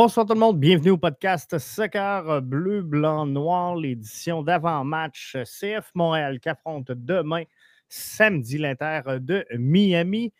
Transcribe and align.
Bonsoir 0.00 0.24
tout 0.26 0.34
le 0.34 0.38
monde, 0.38 0.60
bienvenue 0.60 0.90
au 0.90 0.96
podcast 0.96 1.58
Soccer 1.58 2.40
Bleu, 2.40 2.82
Blanc, 2.82 3.26
Noir, 3.26 3.74
l'édition 3.74 4.44
d'avant-match 4.44 5.36
CF 5.42 5.90
Montréal 5.92 6.38
qui 6.38 6.48
affronte 6.48 6.92
demain, 6.92 7.42
samedi, 7.88 8.58
l'Inter 8.58 9.00
de 9.18 9.44
Miami. 9.58 10.32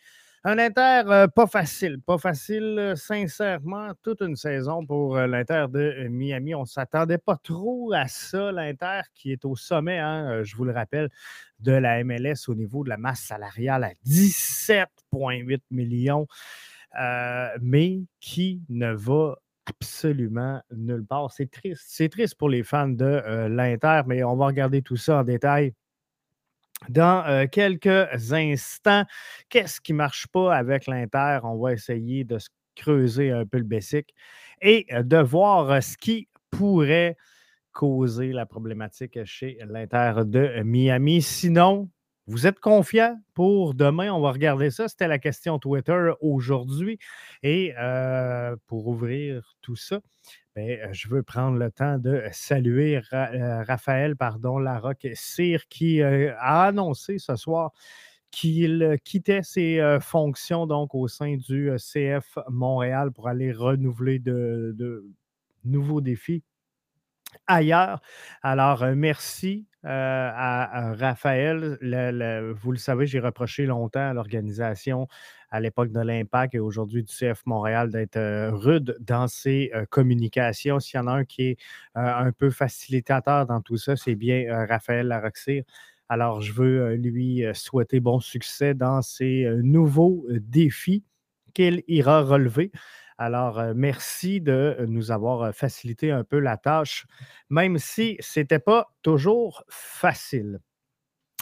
Un 0.44 0.60
Inter 0.60 1.02
euh, 1.08 1.26
pas 1.26 1.48
facile, 1.48 2.00
pas 2.00 2.18
facile, 2.18 2.76
euh, 2.78 2.94
sincèrement, 2.94 3.90
toute 4.04 4.20
une 4.20 4.36
saison 4.36 4.86
pour 4.86 5.16
euh, 5.16 5.26
l'Inter 5.26 5.66
de 5.68 6.06
Miami. 6.08 6.54
On 6.54 6.60
ne 6.60 6.66
s'attendait 6.66 7.18
pas 7.18 7.36
trop 7.36 7.92
à 7.92 8.06
ça, 8.06 8.52
l'Inter 8.52 9.00
qui 9.16 9.32
est 9.32 9.44
au 9.44 9.56
sommet, 9.56 9.98
hein, 9.98 10.44
je 10.44 10.54
vous 10.54 10.66
le 10.66 10.72
rappelle, 10.72 11.10
de 11.58 11.72
la 11.72 12.04
MLS 12.04 12.46
au 12.46 12.54
niveau 12.54 12.84
de 12.84 12.90
la 12.90 12.96
masse 12.96 13.22
salariale 13.22 13.82
à 13.82 13.90
17,8 14.06 15.62
millions. 15.72 16.28
Mais 17.60 18.02
qui 18.20 18.62
ne 18.68 18.92
va 18.92 19.36
absolument 19.68 20.60
nulle 20.70 21.04
part. 21.04 21.30
C'est 21.30 21.50
triste. 21.50 21.84
C'est 21.86 22.08
triste 22.08 22.36
pour 22.36 22.48
les 22.48 22.62
fans 22.62 22.88
de 22.88 23.04
euh, 23.04 23.48
l'Inter, 23.48 24.02
mais 24.06 24.22
on 24.24 24.36
va 24.36 24.46
regarder 24.46 24.82
tout 24.82 24.96
ça 24.96 25.18
en 25.20 25.24
détail 25.24 25.74
dans 26.88 27.24
euh, 27.26 27.46
quelques 27.46 28.32
instants. 28.32 29.04
Qu'est-ce 29.48 29.80
qui 29.80 29.92
ne 29.92 29.98
marche 29.98 30.26
pas 30.28 30.54
avec 30.54 30.86
l'Inter? 30.86 31.40
On 31.42 31.58
va 31.58 31.72
essayer 31.72 32.24
de 32.24 32.38
se 32.38 32.48
creuser 32.76 33.30
un 33.30 33.44
peu 33.44 33.58
le 33.58 33.64
basic 33.64 34.14
et 34.60 34.86
de 34.90 35.18
voir 35.18 35.82
ce 35.82 35.96
qui 35.96 36.28
pourrait 36.50 37.16
causer 37.72 38.32
la 38.32 38.46
problématique 38.46 39.24
chez 39.24 39.58
l'Inter 39.68 40.22
de 40.24 40.62
Miami. 40.62 41.22
Sinon, 41.22 41.88
vous 42.28 42.46
êtes 42.46 42.60
confiant 42.60 43.18
pour 43.32 43.72
demain? 43.72 44.12
On 44.12 44.20
va 44.20 44.32
regarder 44.32 44.70
ça. 44.70 44.86
C'était 44.86 45.08
la 45.08 45.18
question 45.18 45.58
Twitter 45.58 46.12
aujourd'hui. 46.20 46.98
Et 47.42 47.72
euh, 47.78 48.54
pour 48.66 48.86
ouvrir 48.86 49.56
tout 49.62 49.76
ça, 49.76 50.00
ben, 50.54 50.78
euh, 50.78 50.92
je 50.92 51.08
veux 51.08 51.22
prendre 51.22 51.56
le 51.56 51.70
temps 51.70 51.96
de 51.96 52.22
saluer 52.30 53.00
euh, 53.14 53.62
Raphaël 53.62 54.14
pardon, 54.14 54.58
Larocque 54.58 55.08
Cyr 55.14 55.68
qui 55.68 56.02
a 56.02 56.64
annoncé 56.64 57.16
ce 57.18 57.34
soir 57.34 57.72
qu'il 58.30 58.98
quittait 59.04 59.42
ses 59.42 59.98
fonctions 60.02 60.66
donc 60.66 60.94
au 60.94 61.08
sein 61.08 61.36
du 61.38 61.70
CF 61.78 62.36
Montréal 62.50 63.10
pour 63.10 63.28
aller 63.28 63.52
renouveler 63.52 64.18
de 64.18 65.06
nouveaux 65.64 66.02
défis 66.02 66.42
ailleurs. 67.46 68.02
Alors, 68.42 68.84
merci 68.94 69.67
à, 69.84 70.92
Raphaël. 70.94 71.78
vous 72.60 72.72
le 72.72 72.78
savez, 72.78 73.06
j'ai 73.06 73.20
reproché 73.20 73.66
longtemps 73.66 74.10
à 74.10 74.12
l'organisation 74.12 75.08
à 75.50 75.60
l'époque 75.60 75.92
de 75.92 76.00
l'Impact 76.00 76.54
et 76.54 76.58
aujourd'hui 76.58 77.02
du 77.02 77.12
CF 77.12 77.42
Montréal 77.46 77.90
d'être 77.90 78.50
rude 78.50 78.96
dans 79.00 79.28
ses 79.28 79.72
communications. 79.90 80.80
S'il 80.80 80.98
y 80.98 81.00
en 81.00 81.06
a 81.06 81.12
un 81.12 81.24
qui 81.24 81.42
est 81.42 81.56
un 81.94 82.32
peu 82.32 82.50
facilitateur 82.50 83.46
dans 83.46 83.60
tout 83.60 83.76
ça, 83.76 83.96
c'est 83.96 84.14
bien 84.14 84.66
Raphaël 84.66 85.06
Laroxir. 85.06 85.64
Alors, 86.08 86.40
je 86.40 86.52
veux 86.52 86.94
lui 86.94 87.44
souhaiter 87.54 88.00
bon 88.00 88.20
succès 88.20 88.74
dans 88.74 89.02
ses 89.02 89.46
nouveaux 89.62 90.26
défis 90.30 91.04
qu'il 91.54 91.82
ira 91.88 92.22
relever. 92.22 92.72
Alors, 93.18 93.58
euh, 93.58 93.72
merci 93.74 94.40
de 94.40 94.76
euh, 94.78 94.86
nous 94.86 95.10
avoir 95.10 95.42
euh, 95.42 95.52
facilité 95.52 96.12
un 96.12 96.22
peu 96.22 96.38
la 96.38 96.56
tâche, 96.56 97.04
même 97.50 97.76
si 97.78 98.16
ce 98.20 98.40
n'était 98.40 98.60
pas 98.60 98.86
toujours 99.02 99.64
facile. 99.68 100.60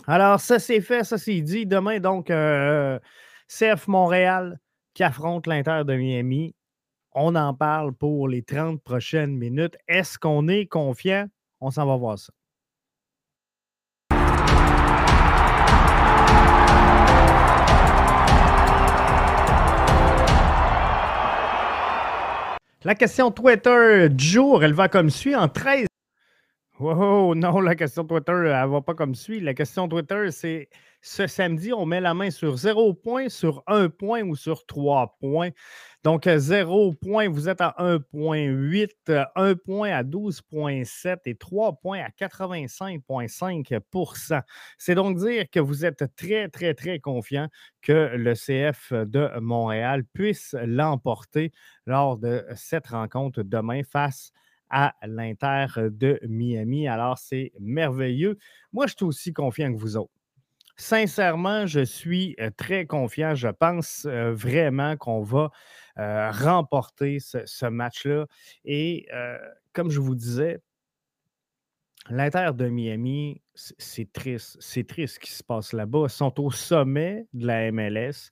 Alors, 0.06 0.41
ça 0.41 0.59
c'est 0.59 0.81
fait, 0.81 1.04
ça 1.04 1.19
c'est 1.19 1.41
dit. 1.42 1.66
Demain, 1.66 2.00
donc, 2.00 2.28
CF 3.48 3.88
Montréal 3.88 4.59
qui 4.94 5.03
affronte 5.04 5.47
l'Inter 5.47 5.82
de 5.87 5.94
Miami. 5.97 6.54
On 7.12 7.34
en 7.34 7.54
parle 7.54 7.93
pour 7.94 8.28
les 8.28 8.43
30 8.43 8.82
prochaines 8.82 9.37
minutes. 9.37 9.76
Est-ce 9.88 10.19
qu'on 10.19 10.48
est 10.48 10.66
confiant? 10.66 11.26
On 11.60 11.70
s'en 11.70 11.87
va 11.87 11.97
voir 11.97 12.19
ça. 12.19 12.32
La 22.84 22.94
question 22.94 23.31
Twitter 23.31 24.09
du 24.10 24.25
jour, 24.25 24.62
elle 24.62 24.75
va 24.75 24.88
comme 24.88 25.10
suit 25.10 25.34
en 25.34 25.48
13. 25.48 25.87
Oh 26.78 27.34
non, 27.34 27.60
la 27.60 27.75
question 27.75 28.04
Twitter, 28.04 28.32
elle 28.32 28.69
va 28.69 28.82
pas 28.82 28.94
comme 28.94 29.14
suit. 29.14 29.41
La 29.41 29.54
question 29.54 29.88
Twitter, 29.88 30.31
c'est 30.31 30.69
ce 31.00 31.26
samedi, 31.26 31.72
on 31.72 31.87
met 31.87 32.03
la 32.03 32.12
main 32.12 32.31
sur 32.31 32.56
0 32.56 32.92
points, 32.92 33.31
sur 33.31 33.62
1 33.66 33.88
point 33.88 34.22
ou 34.22 34.37
sur 34.37 34.66
3 34.66 35.16
points. 35.19 35.50
Donc, 36.06 36.28
0 36.28 36.93
points, 36.93 37.28
vous 37.28 37.49
êtes 37.49 37.61
à 37.61 37.75
1,8, 37.81 39.27
1 39.34 39.55
point 39.56 39.91
à 39.91 40.05
12,7 40.05 41.17
et 41.25 41.34
3 41.34 41.81
points 41.81 41.99
à 41.99 42.11
85,5% 42.11 44.41
C'est 44.78 44.94
donc 44.94 45.19
dire 45.19 45.50
que 45.50 45.59
vous 45.59 45.84
êtes 45.84 46.05
très, 46.15 46.49
très, 46.49 46.75
très 46.75 47.00
confiant 47.00 47.49
que 47.83 48.12
le 48.15 48.34
CF 48.34 48.93
de 48.93 49.37
Montréal 49.41 50.05
puisse 50.12 50.55
l'emporter 50.65 51.50
lors 51.87 52.19
de 52.19 52.47
cette 52.55 52.87
rencontre 52.87 53.43
demain 53.43 53.83
face 53.83 54.31
à 54.71 54.94
l'Inter 55.05 55.67
de 55.91 56.21
Miami. 56.28 56.87
Alors, 56.87 57.19
c'est 57.19 57.50
merveilleux. 57.59 58.38
Moi, 58.73 58.87
je 58.87 58.94
suis 58.97 59.06
aussi 59.06 59.33
confiant 59.33 59.75
que 59.75 59.81
vous 59.81 59.97
autres. 59.97 60.12
Sincèrement, 60.78 61.67
je 61.67 61.81
suis 61.81 62.37
très 62.59 62.84
confiant. 62.87 63.34
Je 63.34 63.49
pense 63.49 64.06
vraiment 64.06 64.99
qu'on 64.99 65.23
va 65.23 65.50
remporter 65.96 67.18
ce, 67.20 67.66
match-là. 67.66 68.26
Et 68.64 69.06
comme 69.72 69.90
je 69.90 70.00
vous 70.00 70.14
disais, 70.14 70.60
l'Inter 72.10 72.50
de 72.54 72.68
Miami, 72.68 73.40
c'est 73.54 74.12
triste. 74.12 74.56
C'est 74.60 74.86
triste 74.86 75.14
ce 75.14 75.20
qui 75.20 75.32
se 75.32 75.42
passe 75.42 75.72
là-bas. 75.72 76.04
Ils 76.04 76.10
sont 76.10 76.40
au 76.40 76.50
sommet 76.50 77.26
de 77.32 77.46
la 77.46 77.70
MLS 77.72 78.30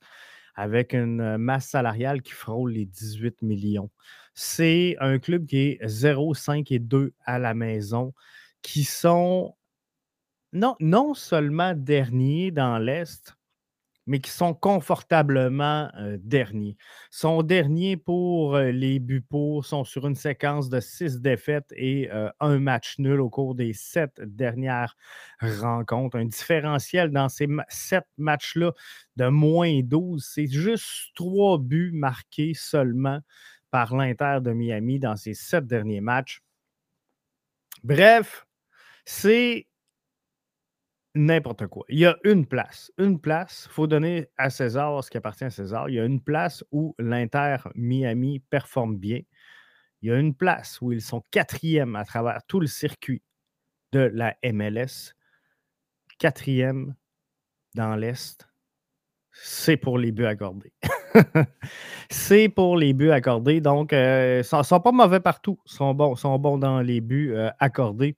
avec 0.55 0.95
une 0.95 1.37
masse 1.37 1.69
salariale 1.71 2.23
qui 2.23 2.33
frôle 2.33 2.73
les 2.73 2.87
18 2.87 3.43
millions. 3.43 3.91
C'est 4.35 4.97
un 5.01 5.19
club 5.19 5.47
qui 5.47 5.59
est 5.59 5.81
0, 5.87 6.35
5 6.35 6.71
et 6.73 6.79
2 6.79 7.13
à 7.25 7.39
la 7.39 7.55
maison, 7.55 8.13
qui 8.63 8.85
sont 8.85 9.55
non, 10.53 10.77
non 10.79 11.15
seulement 11.15 11.75
derniers 11.75 12.53
dans 12.53 12.79
l'Est, 12.79 13.37
mais 14.07 14.21
qui 14.21 14.31
sont 14.31 14.55
confortablement 14.55 15.91
derniers. 16.19 16.77
Sont 17.11 17.43
derniers 17.43 17.97
pour 17.97 18.59
les 18.59 18.99
buts 18.99 19.23
pour, 19.23 19.65
sont 19.65 19.85
sur 19.85 20.07
une 20.07 20.15
séquence 20.15 20.69
de 20.69 20.81
six 20.81 21.21
défaites 21.21 21.73
et 21.77 22.11
un 22.41 22.59
match 22.59 22.99
nul 22.99 23.21
au 23.21 23.31
cours 23.31 23.55
des 23.55 23.73
sept 23.73 24.21
dernières 24.21 24.97
rencontres. 25.41 26.19
Un 26.19 26.27
différentiel 26.27 27.11
dans 27.11 27.29
ces 27.29 27.49
sept 27.69 28.07
matchs-là 28.19 28.73
de 29.17 29.29
moins 29.29 29.81
12. 29.83 30.25
C'est 30.25 30.47
juste 30.47 31.15
trois 31.15 31.59
buts 31.59 31.93
marqués 31.93 32.53
seulement 32.55 33.21
par 33.71 33.97
l'Inter 33.97 34.39
de 34.41 34.53
Miami 34.53 34.99
dans 34.99 35.17
ces 35.17 35.35
sept 35.35 35.67
derniers 35.67 36.01
matchs. 36.01 36.43
Bref, 37.83 38.47
c'est 39.05 39.67
n'importe 41.15 41.67
quoi. 41.69 41.85
Il 41.89 41.99
y 41.99 42.07
a 42.07 42.17
une 42.25 42.47
place. 42.47 42.93
Une 42.99 43.21
place, 43.21 43.67
il 43.71 43.73
faut 43.73 43.87
donner 43.87 44.29
à 44.37 44.51
César 44.51 45.03
ce 45.03 45.11
qui 45.11 45.17
appartient 45.17 45.45
à 45.45 45.51
César. 45.51 45.89
Il 45.89 45.95
y 45.95 46.01
a 46.01 46.05
une 46.05 46.21
place 46.21 46.65
où 46.73 46.95
l'Inter 46.99 47.57
Miami 47.75 48.41
performe 48.41 48.97
bien. 48.97 49.21
Il 50.03 50.09
y 50.09 50.13
a 50.13 50.19
une 50.19 50.35
place 50.35 50.81
où 50.81 50.93
ils 50.93 51.01
sont 51.01 51.23
quatrième 51.31 51.97
à 51.97 52.05
travers 52.05 52.41
tout 52.47 52.61
le 52.61 52.67
circuit 52.67 53.23
de 53.93 54.11
la 54.13 54.37
MLS. 54.45 55.15
Quatrième 56.19 56.95
dans 57.75 57.97
l'Est. 57.97 58.49
C'est 59.33 59.77
pour 59.77 59.99
les 59.99 60.13
buts 60.13 60.27
accordés. 60.27 60.73
c'est 62.11 62.49
pour 62.49 62.77
les 62.77 62.93
buts 62.93 63.11
accordés. 63.11 63.61
Donc, 63.61 63.93
euh, 63.93 64.43
ils 64.45 64.57
ne 64.57 64.63
sont, 64.63 64.81
pas 64.81 64.93
mauvais 64.93 65.21
partout. 65.21 65.59
Ils 65.67 65.73
sont 65.73 65.95
bons, 65.95 66.15
sont 66.15 66.39
bons 66.39 66.59
dans 66.59 66.81
les 66.81 67.01
buts 67.01 67.33
euh, 67.35 67.51
accordés. 67.59 68.17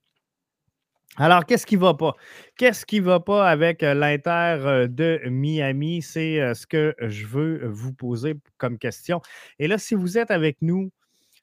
Alors, 1.18 1.46
qu'est-ce 1.46 1.64
qui 1.64 1.76
ne 1.76 1.80
va 1.80 1.94
pas? 1.94 2.14
Qu'est-ce 2.58 2.84
qui 2.84 3.00
ne 3.00 3.06
va 3.06 3.20
pas 3.20 3.48
avec 3.48 3.82
euh, 3.82 3.94
l'Inter 3.94 4.30
euh, 4.66 4.86
de 4.86 5.20
Miami? 5.30 6.02
C'est 6.02 6.40
euh, 6.40 6.52
ce 6.52 6.66
que 6.66 6.94
je 7.00 7.26
veux 7.26 7.66
vous 7.66 7.94
poser 7.94 8.34
comme 8.58 8.76
question. 8.76 9.22
Et 9.58 9.66
là, 9.66 9.78
si 9.78 9.94
vous 9.94 10.18
êtes 10.18 10.30
avec 10.30 10.58
nous, 10.60 10.90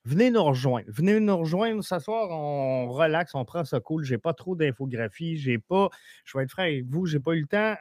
venez 0.05 0.29
nous 0.29 0.43
rejoindre. 0.43 0.85
Venez 0.89 1.19
nous 1.19 1.37
rejoindre 1.37 1.83
ce 1.83 1.97
soir, 1.97 2.29
on 2.29 2.87
relaxe, 2.91 3.33
on 3.33 3.45
prend 3.45 3.65
ça 3.65 3.79
cool. 3.79 4.03
Je 4.03 4.13
n'ai 4.13 4.19
pas 4.19 4.33
trop 4.33 4.55
d'infographie. 4.55 5.37
J'ai 5.37 5.57
pas, 5.57 5.89
je 6.23 6.37
vais 6.37 6.43
être 6.43 6.51
franc 6.51 6.63
avec 6.63 6.85
vous, 6.85 7.07
je 7.07 7.17
n'ai 7.17 7.23
pas 7.23 7.33
eu 7.33 7.41
le 7.41 7.47
temps 7.47 7.75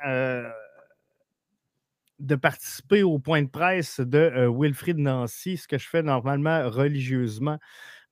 de 2.19 2.37
participer 2.37 3.03
au 3.03 3.19
point 3.19 3.43
de 3.43 3.49
presse 3.49 3.99
de 3.99 4.49
Wilfried 4.49 4.97
Nancy, 4.97 5.57
ce 5.57 5.67
que 5.67 5.77
je 5.77 5.89
fais 5.89 6.03
normalement 6.03 6.71
religieusement 6.71 7.59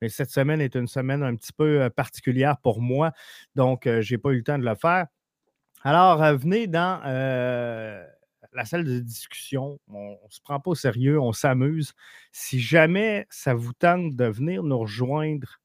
mais 0.00 0.08
cette 0.08 0.30
semaine 0.30 0.60
est 0.60 0.74
une 0.74 0.88
semaine 0.88 1.22
un 1.22 1.36
petit 1.36 1.52
peu 1.52 1.90
particulière 1.90 2.58
pour 2.58 2.80
moi, 2.80 3.12
donc 3.54 3.82
je 3.86 4.14
n'ai 4.14 4.18
pas 4.18 4.30
eu 4.30 4.36
le 4.36 4.42
temps 4.42 4.58
de 4.58 4.64
le 4.64 4.74
faire. 4.74 5.06
Alors, 5.82 6.18
venez 6.36 6.66
dans 6.66 7.00
la 8.52 8.64
salle 8.64 8.84
de 8.84 8.98
discussion. 8.98 9.78
On 9.88 10.10
ne 10.10 10.30
se 10.30 10.40
prend 10.40 10.58
pas 10.58 10.70
au 10.70 10.74
sérieux, 10.74 11.20
on 11.20 11.32
s'amuse. 11.32 11.92
Si 12.32 12.58
jamais 12.58 13.26
ça 13.30 13.54
vous 13.54 13.72
tente 13.72 14.16
de 14.16 14.24
venir 14.24 14.62
nous 14.62 14.78
rejoindre 14.78 15.60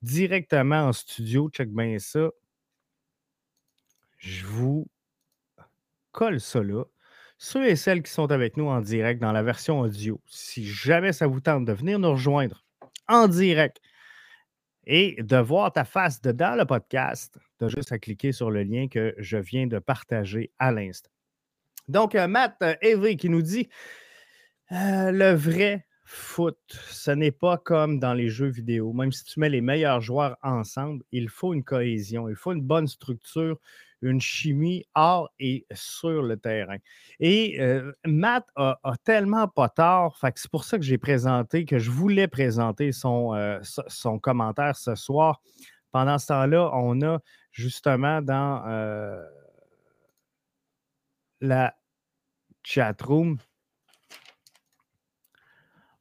directement 0.00 0.84
en 0.84 0.92
studio, 0.92 1.50
check 1.50 1.70
bien 1.70 1.98
ça. 1.98 2.30
Je 4.18 4.46
vous 4.46 4.86
colle 6.12 6.40
ça 6.40 6.62
là. 6.62 6.84
Ceux 7.36 7.68
et 7.68 7.76
celles 7.76 8.02
qui 8.02 8.12
sont 8.12 8.30
avec 8.30 8.56
nous 8.56 8.66
en 8.66 8.80
direct 8.80 9.20
dans 9.20 9.32
la 9.32 9.42
version 9.42 9.80
audio, 9.80 10.20
si 10.26 10.64
jamais 10.66 11.12
ça 11.12 11.26
vous 11.26 11.40
tente 11.40 11.64
de 11.64 11.72
venir 11.72 11.98
nous 11.98 12.10
rejoindre 12.10 12.64
en 13.08 13.28
direct 13.28 13.80
et 14.86 15.16
de 15.22 15.36
voir 15.36 15.72
ta 15.72 15.84
face 15.84 16.20
dedans 16.22 16.54
le 16.56 16.64
podcast, 16.64 17.38
tu 17.58 17.64
as 17.66 17.68
juste 17.68 17.92
à 17.92 17.98
cliquer 17.98 18.32
sur 18.32 18.50
le 18.50 18.62
lien 18.62 18.88
que 18.88 19.14
je 19.18 19.36
viens 19.36 19.66
de 19.66 19.78
partager 19.78 20.50
à 20.58 20.72
l'instant. 20.72 21.10
Donc, 21.88 22.14
euh, 22.14 22.26
Matt 22.26 22.56
euh, 22.62 23.14
qui 23.16 23.28
nous 23.28 23.42
dit 23.42 23.68
euh, 24.72 25.10
le 25.10 25.32
vrai 25.32 25.86
foot, 26.10 26.58
ce 26.68 27.10
n'est 27.10 27.30
pas 27.30 27.58
comme 27.58 27.98
dans 27.98 28.14
les 28.14 28.30
jeux 28.30 28.48
vidéo. 28.48 28.94
Même 28.94 29.12
si 29.12 29.24
tu 29.24 29.40
mets 29.40 29.50
les 29.50 29.60
meilleurs 29.60 30.00
joueurs 30.00 30.38
ensemble, 30.42 31.04
il 31.12 31.28
faut 31.28 31.52
une 31.52 31.62
cohésion, 31.62 32.30
il 32.30 32.34
faut 32.34 32.52
une 32.52 32.62
bonne 32.62 32.86
structure, 32.86 33.58
une 34.00 34.18
chimie 34.18 34.86
hors 34.94 35.28
et 35.38 35.66
sur 35.70 36.22
le 36.22 36.38
terrain. 36.38 36.78
Et 37.20 37.60
euh, 37.60 37.92
Matt 38.06 38.46
a, 38.56 38.78
tellement 39.04 39.48
pas 39.48 39.68
tort, 39.68 40.18
c'est 40.34 40.50
pour 40.50 40.64
ça 40.64 40.78
que 40.78 40.84
j'ai 40.84 40.96
présenté, 40.96 41.66
que 41.66 41.78
je 41.78 41.90
voulais 41.90 42.26
présenter 42.26 42.90
son, 42.90 43.34
euh, 43.34 43.58
son 43.62 44.18
commentaire 44.18 44.76
ce 44.76 44.94
soir. 44.94 45.42
Pendant 45.92 46.18
ce 46.18 46.28
temps-là, 46.28 46.70
on 46.72 47.02
a 47.02 47.18
justement 47.52 48.22
dans 48.22 48.64
euh, 48.66 49.22
la 51.42 51.74
chat 52.62 53.00
room, 53.02 53.36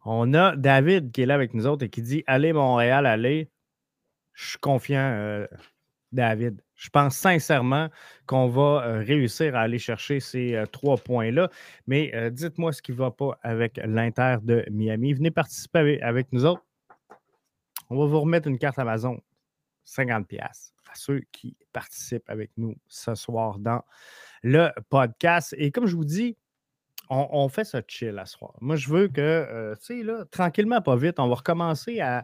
on 0.07 0.33
a 0.33 0.55
David 0.55 1.11
qui 1.11 1.21
est 1.21 1.25
là 1.25 1.35
avec 1.35 1.53
nous 1.53 1.67
autres 1.67 1.85
et 1.85 1.89
qui 1.89 2.01
dit 2.01 2.23
Allez, 2.27 2.53
Montréal, 2.53 3.05
allez. 3.05 3.49
Je 4.33 4.49
suis 4.49 4.59
confiant, 4.59 5.45
David. 6.11 6.61
Je 6.75 6.89
pense 6.89 7.17
sincèrement 7.17 7.89
qu'on 8.27 8.47
va 8.47 8.83
euh, 8.85 8.99
réussir 8.99 9.55
à 9.55 9.61
aller 9.61 9.79
chercher 9.79 10.19
ces 10.19 10.55
euh, 10.55 10.65
trois 10.65 10.97
points-là. 10.97 11.49
Mais 11.87 12.11
euh, 12.13 12.29
dites-moi 12.29 12.71
ce 12.71 12.81
qui 12.81 12.91
ne 12.91 12.97
va 12.97 13.11
pas 13.11 13.37
avec 13.41 13.79
l'Inter 13.83 14.37
de 14.43 14.63
Miami. 14.69 15.13
Venez 15.13 15.31
participer 15.31 16.01
avec, 16.01 16.31
nous 16.31 16.45
autres. 16.45 16.63
On 17.89 17.97
va 17.97 18.05
vous 18.05 18.19
remettre 18.19 18.47
une 18.47 18.59
carte 18.59 18.77
Amazon, 18.79 19.19
50$ 19.85 20.39
à 20.39 20.95
ceux 20.95 21.21
qui 21.31 21.57
participent 21.73 22.29
avec 22.29 22.51
nous 22.57 22.75
ce 22.87 23.15
soir 23.15 23.59
dans 23.59 23.83
le 24.43 24.69
podcast. 24.89 25.55
Et 25.57 25.71
comme 25.71 25.87
je 25.87 25.95
vous 25.95 26.05
dis, 26.05 26.37
on, 27.09 27.49
fait 27.49 27.63
ça 27.63 27.81
chill 27.87 28.17
à 28.19 28.25
ce 28.25 28.37
soir. 28.37 28.53
Moi, 28.61 28.75
je 28.75 28.89
veux 28.89 29.07
que, 29.07 29.73
tu 29.75 29.85
sais, 29.85 30.03
là, 30.03 30.25
tranquillement, 30.31 30.81
pas 30.81 30.95
vite, 30.95 31.19
on 31.19 31.27
va 31.27 31.35
recommencer 31.35 31.99
à 32.01 32.23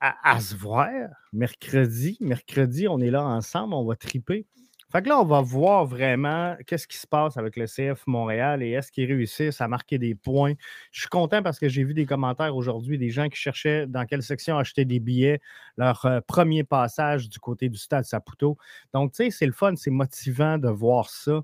à, 0.00 0.40
se 0.40 0.54
voir 0.54 0.90
mercredi. 1.32 2.18
Mercredi, 2.20 2.88
on 2.88 3.00
est 3.00 3.10
là 3.10 3.24
ensemble, 3.24 3.74
on 3.74 3.84
va 3.84 3.96
triper. 3.96 4.46
Fait 4.92 5.02
que 5.02 5.08
là, 5.08 5.18
on 5.20 5.24
va 5.24 5.40
voir 5.40 5.86
vraiment 5.86 6.56
qu'est-ce 6.66 6.86
qui 6.86 6.98
se 6.98 7.06
passe 7.06 7.36
avec 7.36 7.56
le 7.56 7.66
CF 7.66 8.06
Montréal 8.06 8.62
et 8.62 8.70
est-ce 8.70 8.92
qu'ils 8.92 9.06
réussissent 9.06 9.60
à 9.60 9.66
marquer 9.66 9.98
des 9.98 10.14
points. 10.14 10.52
Je 10.92 11.00
suis 11.00 11.08
content 11.08 11.42
parce 11.42 11.58
que 11.58 11.68
j'ai 11.68 11.82
vu 11.82 11.94
des 11.94 12.06
commentaires 12.06 12.54
aujourd'hui 12.54 12.96
des 12.96 13.10
gens 13.10 13.28
qui 13.28 13.36
cherchaient 13.36 13.88
dans 13.88 14.06
quelle 14.06 14.22
section 14.22 14.56
acheter 14.56 14.84
des 14.84 15.00
billets, 15.00 15.40
leur 15.76 16.04
euh, 16.04 16.20
premier 16.20 16.62
passage 16.62 17.28
du 17.28 17.40
côté 17.40 17.68
du 17.68 17.78
stade 17.78 18.04
Saputo. 18.04 18.56
Donc, 18.92 19.12
tu 19.12 19.24
sais, 19.24 19.30
c'est 19.30 19.46
le 19.46 19.52
fun, 19.52 19.74
c'est 19.74 19.90
motivant 19.90 20.58
de 20.58 20.68
voir 20.68 21.10
ça. 21.10 21.42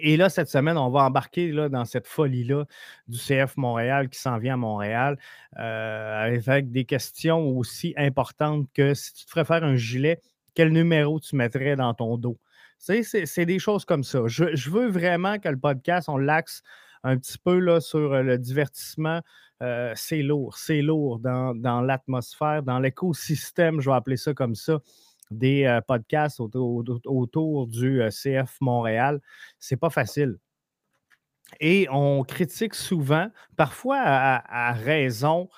Et 0.00 0.16
là, 0.16 0.28
cette 0.28 0.48
semaine, 0.48 0.76
on 0.76 0.90
va 0.90 1.04
embarquer 1.04 1.52
là, 1.52 1.68
dans 1.68 1.84
cette 1.84 2.06
folie-là 2.06 2.64
du 3.06 3.18
CF 3.18 3.56
Montréal 3.56 4.08
qui 4.08 4.18
s'en 4.18 4.38
vient 4.38 4.54
à 4.54 4.56
Montréal 4.56 5.16
euh, 5.58 6.24
avec 6.24 6.72
des 6.72 6.84
questions 6.84 7.48
aussi 7.56 7.94
importantes 7.96 8.66
que 8.74 8.94
si 8.94 9.14
tu 9.14 9.24
te 9.26 9.30
ferais 9.30 9.44
faire 9.44 9.62
un 9.62 9.76
gilet, 9.76 10.20
quel 10.54 10.70
numéro 10.70 11.20
tu 11.20 11.36
mettrais 11.36 11.76
dans 11.76 11.94
ton 11.94 12.16
dos? 12.16 12.38
C'est 12.78 13.46
des 13.46 13.58
choses 13.58 13.84
comme 13.84 14.02
ça. 14.02 14.22
Je, 14.26 14.70
veux 14.70 14.88
vraiment 14.88 15.38
que 15.38 15.48
le 15.48 15.58
podcast, 15.58 16.08
on 16.08 16.18
l'axe 16.18 16.62
un 17.04 17.16
petit 17.16 17.38
peu 17.38 17.58
là, 17.58 17.80
sur 17.80 18.12
euh, 18.12 18.22
le 18.22 18.38
divertissement. 18.38 19.20
Euh, 19.62 19.92
c'est 19.94 20.22
lourd, 20.22 20.58
c'est 20.58 20.82
lourd 20.82 21.20
dans, 21.20 21.54
dans 21.54 21.80
l'atmosphère, 21.80 22.62
dans 22.62 22.78
l'écosystème, 22.78 23.80
je 23.80 23.88
vais 23.88 23.96
appeler 23.96 24.16
ça 24.16 24.34
comme 24.34 24.54
ça 24.54 24.80
des 25.30 25.64
euh, 25.64 25.80
podcasts 25.80 26.40
autour, 26.40 27.66
du 27.66 28.02
euh, 28.02 28.10
CF 28.10 28.56
Montréal. 28.60 29.20
C'est 29.58 29.76
pas 29.76 29.90
facile. 29.90 30.38
Et 31.60 31.86
on 31.90 32.24
critique 32.24 32.74
souvent, 32.74 33.30
parfois 33.56 33.98
à 33.98 34.72
raison, 34.72 35.48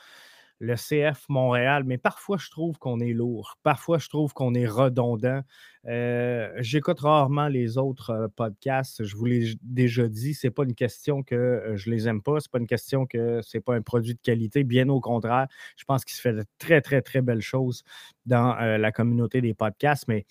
le 0.60 0.74
CF 0.74 1.24
Montréal, 1.28 1.84
mais 1.86 1.98
parfois 1.98 2.36
je 2.36 2.50
trouve 2.50 2.78
qu'on 2.78 3.00
est 3.00 3.12
lourd, 3.12 3.58
parfois 3.62 3.98
je 3.98 4.08
trouve 4.08 4.32
qu'on 4.32 4.54
est 4.54 4.66
redondant. 4.66 5.42
Euh, 5.86 6.52
j'écoute 6.58 7.00
rarement 7.00 7.48
les 7.48 7.78
autres 7.78 8.30
podcasts, 8.34 9.04
je 9.04 9.16
vous 9.16 9.24
l'ai 9.24 9.54
déjà 9.62 10.08
dit, 10.08 10.34
c'est 10.34 10.50
pas 10.50 10.64
une 10.64 10.74
question 10.74 11.22
que 11.22 11.72
je 11.76 11.90
les 11.90 12.08
aime 12.08 12.22
pas, 12.22 12.40
c'est 12.40 12.50
pas 12.50 12.58
une 12.58 12.66
question 12.66 13.06
que 13.06 13.40
c'est 13.42 13.60
pas 13.60 13.74
un 13.74 13.82
produit 13.82 14.14
de 14.14 14.20
qualité, 14.20 14.64
bien 14.64 14.88
au 14.88 15.00
contraire, 15.00 15.46
je 15.76 15.84
pense 15.84 16.04
qu'il 16.04 16.16
se 16.16 16.20
fait 16.20 16.32
de 16.32 16.44
très 16.58 16.80
très 16.80 17.02
très 17.02 17.22
belles 17.22 17.42
choses 17.42 17.84
dans 18.26 18.54
la 18.54 18.92
communauté 18.92 19.40
des 19.40 19.54
podcasts, 19.54 20.08
mais 20.08 20.26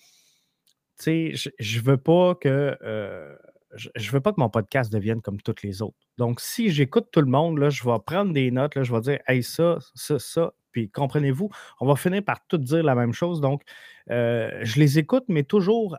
tu 0.98 1.04
sais, 1.04 1.50
je, 1.58 1.78
ne 1.78 1.84
veux 1.84 1.96
pas 1.96 2.34
que 2.34 2.76
je 3.74 3.90
ne 3.94 4.12
veux 4.12 4.20
pas 4.20 4.32
que 4.32 4.40
mon 4.40 4.48
podcast 4.48 4.92
devienne 4.92 5.20
comme 5.20 5.40
tous 5.40 5.62
les 5.62 5.82
autres. 5.82 5.96
Donc, 6.16 6.40
si 6.40 6.70
j'écoute 6.70 7.08
tout 7.12 7.20
le 7.20 7.26
monde, 7.26 7.58
là, 7.58 7.70
je 7.70 7.84
vais 7.84 7.98
prendre 8.04 8.32
des 8.32 8.50
notes, 8.50 8.74
là, 8.74 8.82
je 8.82 8.92
vais 8.92 9.00
dire, 9.00 9.18
hey, 9.26 9.42
ça, 9.42 9.78
ça, 9.94 10.18
ça. 10.18 10.52
Puis, 10.72 10.90
comprenez-vous, 10.90 11.50
on 11.80 11.86
va 11.86 11.96
finir 11.96 12.22
par 12.24 12.46
tout 12.46 12.58
dire 12.58 12.82
la 12.82 12.94
même 12.94 13.12
chose. 13.12 13.40
Donc, 13.40 13.62
euh, 14.10 14.58
je 14.62 14.80
les 14.80 14.98
écoute, 14.98 15.24
mais 15.28 15.44
toujours 15.44 15.96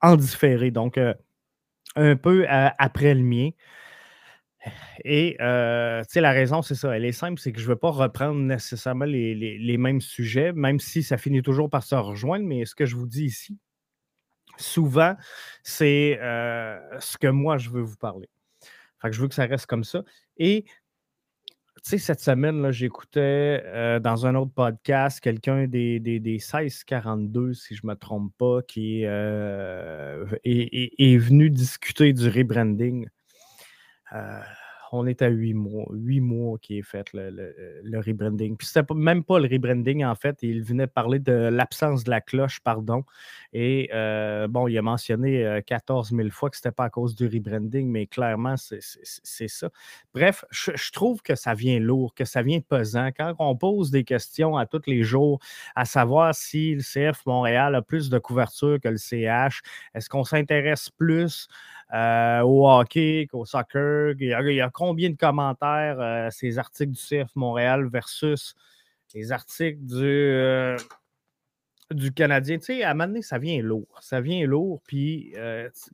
en 0.00 0.16
différé. 0.16 0.70
Donc, 0.70 0.98
euh, 0.98 1.14
un 1.96 2.16
peu 2.16 2.46
euh, 2.48 2.68
après 2.78 3.14
le 3.14 3.22
mien. 3.22 3.50
Et, 5.04 5.36
la 5.38 6.30
raison, 6.32 6.62
c'est 6.62 6.74
ça. 6.74 6.96
Elle 6.96 7.04
est 7.04 7.12
simple, 7.12 7.40
c'est 7.40 7.52
que 7.52 7.60
je 7.60 7.64
ne 7.64 7.70
veux 7.70 7.78
pas 7.78 7.90
reprendre 7.90 8.40
nécessairement 8.40 9.06
les, 9.06 9.34
les, 9.34 9.78
mêmes 9.78 10.00
sujets, 10.00 10.52
même 10.52 10.80
si 10.80 11.02
ça 11.02 11.16
finit 11.16 11.42
toujours 11.42 11.70
par 11.70 11.82
se 11.82 11.94
rejoindre. 11.94 12.46
Mais 12.46 12.66
ce 12.66 12.74
que 12.74 12.86
je 12.86 12.96
vous 12.96 13.06
dis 13.06 13.24
ici, 13.24 13.58
souvent, 14.60 15.16
c'est 15.62 16.18
ce 16.20 17.18
que 17.18 17.28
moi, 17.28 17.58
je 17.58 17.70
veux 17.70 17.82
vous 17.82 17.96
parler. 17.96 18.28
Fait 19.00 19.12
je 19.12 19.20
veux 19.20 19.28
que 19.28 19.34
ça 19.34 19.46
reste 19.46 19.66
comme 19.66 19.84
ça. 19.84 20.02
Et 20.36 20.64
tu 21.82 21.90
sais, 21.90 21.98
cette 21.98 22.20
semaine, 22.20 22.70
j'écoutais 22.70 23.62
dans 24.00 24.26
un 24.26 24.34
autre 24.34 24.52
podcast 24.54 25.20
quelqu'un 25.20 25.66
des, 25.66 25.98
des, 25.98 26.20
1642, 26.20 27.54
si 27.54 27.74
je 27.74 27.80
ne 27.84 27.90
me 27.92 27.96
trompe 27.96 28.32
pas, 28.36 28.60
qui 28.62 29.02
est, 29.02 29.08
venu 31.18 31.50
discuter 31.50 32.12
du 32.12 32.28
rebranding 32.28 33.08
on 34.92 35.06
est 35.06 35.22
à 35.22 35.28
huit 35.28 35.54
mois, 35.54 35.86
huit 35.92 36.20
mois 36.20 36.58
qui 36.58 36.78
est 36.78 36.82
fait 36.82 37.06
le, 37.12 38.00
rebranding. 38.00 38.56
Puis 38.56 38.66
c'était 38.66 38.94
même 38.94 39.24
pas 39.24 39.38
le 39.38 39.48
rebranding, 39.48 40.04
en 40.04 40.14
fait. 40.14 40.38
Il 40.42 40.62
venait 40.62 40.86
parler 40.86 41.18
de 41.18 41.32
l'absence 41.32 42.04
de 42.04 42.10
la 42.10 42.20
cloche, 42.20 42.60
pardon. 42.60 43.04
Et 43.52 43.90
euh, 43.92 44.48
bon, 44.48 44.68
il 44.68 44.76
a 44.78 44.82
mentionné 44.82 45.60
14 45.66 46.12
euh, 46.12 46.16
000 46.16 46.30
fois 46.30 46.50
que 46.50 46.56
c'était 46.56 46.72
pas 46.72 46.84
à 46.84 46.90
cause 46.90 47.14
du 47.14 47.26
rebranding, 47.26 47.88
mais 47.88 48.06
clairement, 48.06 48.54
c'est 48.56 49.48
ça. 49.48 49.70
Bref, 50.14 50.44
je, 50.50 50.90
trouve 50.92 51.22
que 51.22 51.34
ça 51.34 51.54
vient 51.54 51.78
lourd, 51.78 52.14
que 52.14 52.24
ça 52.24 52.42
vient 52.42 52.60
pesant. 52.60 53.10
Quand 53.16 53.34
on 53.38 53.56
pose 53.56 53.90
des 53.90 54.04
questions 54.04 54.56
à 54.56 54.66
tous 54.66 54.82
les 54.86 55.02
jours, 55.02 55.40
à 55.74 55.84
savoir 55.84 56.34
si 56.34 56.74
le 56.74 56.82
CF 56.82 57.24
Montréal 57.26 57.74
a 57.74 57.82
plus 57.82 58.10
de 58.10 58.18
couverture 58.18 58.78
que 58.80 58.88
le 58.88 58.96
CH, 58.96 59.62
est-ce 59.94 60.08
qu'on 60.08 60.24
s'intéresse 60.24 60.90
plus 60.90 61.48
euh, 61.92 62.40
au 62.42 62.68
hockey, 62.68 63.26
au 63.32 63.44
soccer. 63.44 64.14
Il 64.18 64.28
y, 64.28 64.60
a, 64.60 64.70
combien 64.70 65.10
de 65.10 65.16
commentaires 65.16 66.00
euh, 66.00 66.28
ces 66.30 66.58
articles 66.58 66.92
du 66.92 67.00
CF 67.00 67.34
Montréal 67.34 67.88
versus 67.88 68.54
les 69.14 69.32
articles 69.32 69.84
du, 69.84 70.04
euh, 70.04 70.76
du 71.90 72.12
Canadien? 72.12 72.58
Tu 72.58 72.66
sais, 72.66 72.82
à 72.84 72.90
un 72.90 72.94
moment 72.94 73.08
donné, 73.08 73.22
ça 73.22 73.38
vient 73.38 73.60
lourd. 73.60 73.98
Ça 74.00 74.20
vient 74.20 74.46
lourd. 74.46 74.80
Puis 74.86 75.34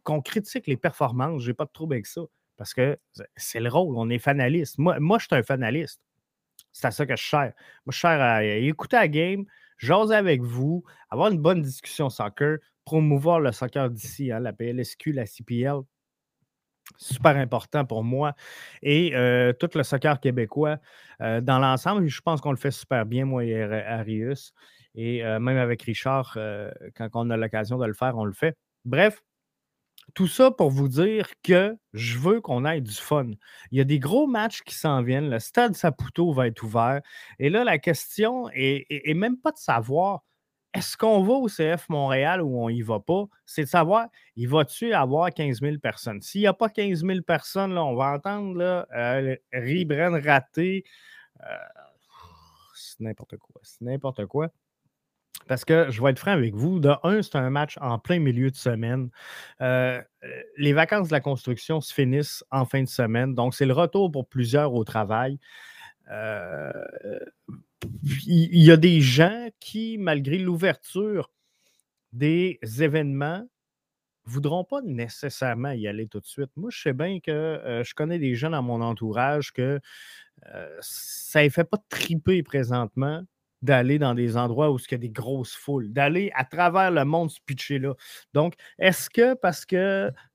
qu'on 0.02 0.20
critique 0.20 0.66
les 0.66 0.76
performances, 0.76 1.42
j'ai 1.42 1.54
pas 1.54 1.64
de 1.64 1.72
trouble 1.72 1.94
avec 1.94 2.06
ça. 2.06 2.22
Parce 2.56 2.72
que 2.72 2.98
c'est 3.36 3.60
le 3.60 3.68
rôle, 3.68 3.96
on 3.96 4.08
est 4.08 4.18
fanaliste. 4.18 4.78
Moi, 4.78 4.98
moi 4.98 5.18
je 5.18 5.26
suis 5.26 5.36
un 5.36 5.42
fanaliste. 5.42 6.00
C'est 6.72 6.86
à 6.86 6.90
ça 6.90 7.06
que 7.06 7.16
je 7.16 7.22
cherche. 7.22 7.54
Moi, 7.86 7.92
je 7.92 7.98
cherche 7.98 8.20
à 8.20 8.44
écouter 8.44 8.96
la 8.96 9.08
game, 9.08 9.44
jaser 9.78 10.14
avec 10.14 10.42
vous, 10.42 10.84
avoir 11.10 11.30
une 11.30 11.38
bonne 11.38 11.62
discussion 11.62 12.10
soccer, 12.10 12.58
promouvoir 12.86 13.40
le 13.40 13.52
soccer 13.52 13.90
d'ici, 13.90 14.32
hein, 14.32 14.40
la 14.40 14.54
PLSQ, 14.54 15.12
la 15.12 15.26
CPL. 15.26 15.82
Super 16.98 17.36
important 17.36 17.84
pour 17.84 18.04
moi. 18.04 18.34
Et 18.80 19.14
euh, 19.16 19.52
tout 19.52 19.68
le 19.74 19.82
soccer 19.82 20.20
québécois 20.20 20.78
euh, 21.20 21.40
dans 21.40 21.58
l'ensemble, 21.58 22.06
je 22.06 22.20
pense 22.20 22.40
qu'on 22.40 22.52
le 22.52 22.56
fait 22.56 22.70
super 22.70 23.04
bien, 23.04 23.24
moi 23.26 23.44
et 23.44 23.60
Arius. 23.60 24.52
Et 24.94 25.24
euh, 25.24 25.40
même 25.40 25.58
avec 25.58 25.82
Richard, 25.82 26.38
quand 26.94 27.10
on 27.14 27.28
a 27.30 27.36
l'occasion 27.36 27.76
de 27.76 27.86
le 27.86 27.92
faire, 27.92 28.16
on 28.16 28.24
le 28.24 28.32
fait. 28.32 28.56
Bref, 28.84 29.20
tout 30.14 30.28
ça 30.28 30.52
pour 30.52 30.70
vous 30.70 30.88
dire 30.88 31.28
que 31.42 31.76
je 31.92 32.18
veux 32.18 32.40
qu'on 32.40 32.64
ait 32.64 32.80
du 32.80 32.92
fun. 32.92 33.30
Il 33.72 33.78
y 33.78 33.80
a 33.80 33.84
des 33.84 33.98
gros 33.98 34.28
matchs 34.28 34.62
qui 34.62 34.76
s'en 34.76 35.02
viennent. 35.02 35.28
Le 35.28 35.40
stade 35.40 35.74
Saputo 35.74 36.32
va 36.32 36.46
être 36.46 36.62
ouvert. 36.62 37.02
Et 37.40 37.50
là, 37.50 37.64
la 37.64 37.78
question 37.78 38.48
est, 38.54 38.86
même 39.14 39.38
pas 39.38 39.50
de 39.50 39.58
savoir 39.58 40.22
est-ce 40.76 40.96
qu'on 40.96 41.22
va 41.22 41.32
au 41.32 41.48
CF 41.48 41.88
Montréal 41.88 42.42
ou 42.42 42.62
on 42.62 42.68
y 42.68 42.82
va 42.82 43.00
pas? 43.00 43.24
C'est 43.46 43.62
de 43.62 43.68
savoir, 43.68 44.08
il 44.36 44.48
va-tu 44.48 44.92
avoir 44.92 45.32
15 45.32 45.60
000 45.60 45.78
personnes? 45.78 46.20
S'il 46.20 46.42
n'y 46.42 46.46
a 46.46 46.52
pas 46.52 46.68
15 46.68 47.02
000 47.04 47.22
personnes, 47.22 47.72
là, 47.72 47.82
on 47.82 47.94
va 47.94 48.12
entendre 48.12 48.56
là, 48.58 48.86
euh, 48.94 49.36
Ribren 49.52 50.14
raté. 50.16 50.84
Euh, 51.42 51.46
c'est 52.74 53.00
n'importe 53.00 53.38
quoi. 53.38 53.60
C'est 53.62 53.80
n'importe 53.82 54.26
quoi. 54.26 54.50
Parce 55.48 55.64
que 55.64 55.90
je 55.90 56.02
vais 56.02 56.10
être 56.10 56.18
franc 56.18 56.32
avec 56.32 56.54
vous. 56.54 56.78
De 56.78 56.92
un, 57.04 57.22
c'est 57.22 57.36
un 57.36 57.50
match 57.50 57.78
en 57.80 57.98
plein 57.98 58.18
milieu 58.18 58.50
de 58.50 58.56
semaine. 58.56 59.10
Euh, 59.62 60.02
les 60.58 60.72
vacances 60.72 61.08
de 61.08 61.12
la 61.12 61.20
construction 61.20 61.80
se 61.80 61.94
finissent 61.94 62.44
en 62.50 62.66
fin 62.66 62.82
de 62.82 62.88
semaine. 62.88 63.34
Donc, 63.34 63.54
c'est 63.54 63.66
le 63.66 63.72
retour 63.72 64.10
pour 64.10 64.28
plusieurs 64.28 64.74
au 64.74 64.84
travail. 64.84 65.38
Euh, 66.10 66.72
il 68.26 68.62
y 68.62 68.70
a 68.70 68.76
des 68.76 69.00
gens 69.00 69.48
qui, 69.60 69.98
malgré 69.98 70.38
l'ouverture 70.38 71.30
des 72.12 72.58
événements, 72.80 73.46
ne 74.26 74.30
voudront 74.32 74.64
pas 74.64 74.80
nécessairement 74.82 75.72
y 75.72 75.86
aller 75.88 76.06
tout 76.08 76.20
de 76.20 76.26
suite. 76.26 76.50
Moi, 76.56 76.70
je 76.70 76.80
sais 76.80 76.92
bien 76.92 77.20
que 77.20 77.30
euh, 77.30 77.84
je 77.84 77.94
connais 77.94 78.18
des 78.18 78.34
gens 78.34 78.50
dans 78.50 78.62
mon 78.62 78.80
entourage 78.80 79.52
que 79.52 79.80
ça 80.80 81.42
ne 81.42 81.48
fait 81.48 81.64
pas 81.64 81.78
triper 81.88 82.42
présentement 82.42 83.22
d'aller 83.62 83.98
dans 83.98 84.14
des 84.14 84.36
endroits 84.36 84.70
où 84.70 84.78
il 84.78 84.92
y 84.92 84.94
a 84.94 84.98
des 84.98 85.10
grosses 85.10 85.54
foules, 85.54 85.92
d'aller 85.92 86.30
à 86.34 86.44
travers 86.44 86.90
le 86.90 87.04
monde 87.04 87.30
se 87.30 87.40
pitcher 87.44 87.78
là. 87.78 87.94
Donc, 88.34 88.54
est-ce 88.78 89.10
que 89.10 89.34
parce 89.34 89.64
qu'on 89.64 89.76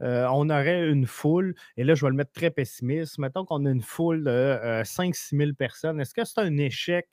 euh, 0.02 0.28
aurait 0.28 0.90
une 0.90 1.06
foule, 1.06 1.56
et 1.78 1.84
là, 1.84 1.96
je 1.96 2.06
vais 2.06 2.10
le 2.10 2.16
mettre 2.16 2.34
très 2.34 2.52
pessimiste, 2.52 3.18
mettons 3.20 3.46
qu'on 3.46 3.66
a 3.66 3.70
une 3.70 3.82
foule 3.82 4.24
de 4.24 4.82
5-6 4.84 5.36
euh, 5.36 5.38
000 5.38 5.54
personnes, 5.54 6.02
est-ce 6.02 6.14
que 6.14 6.26
c'est 6.26 6.40
un 6.40 6.58
échec? 6.58 7.08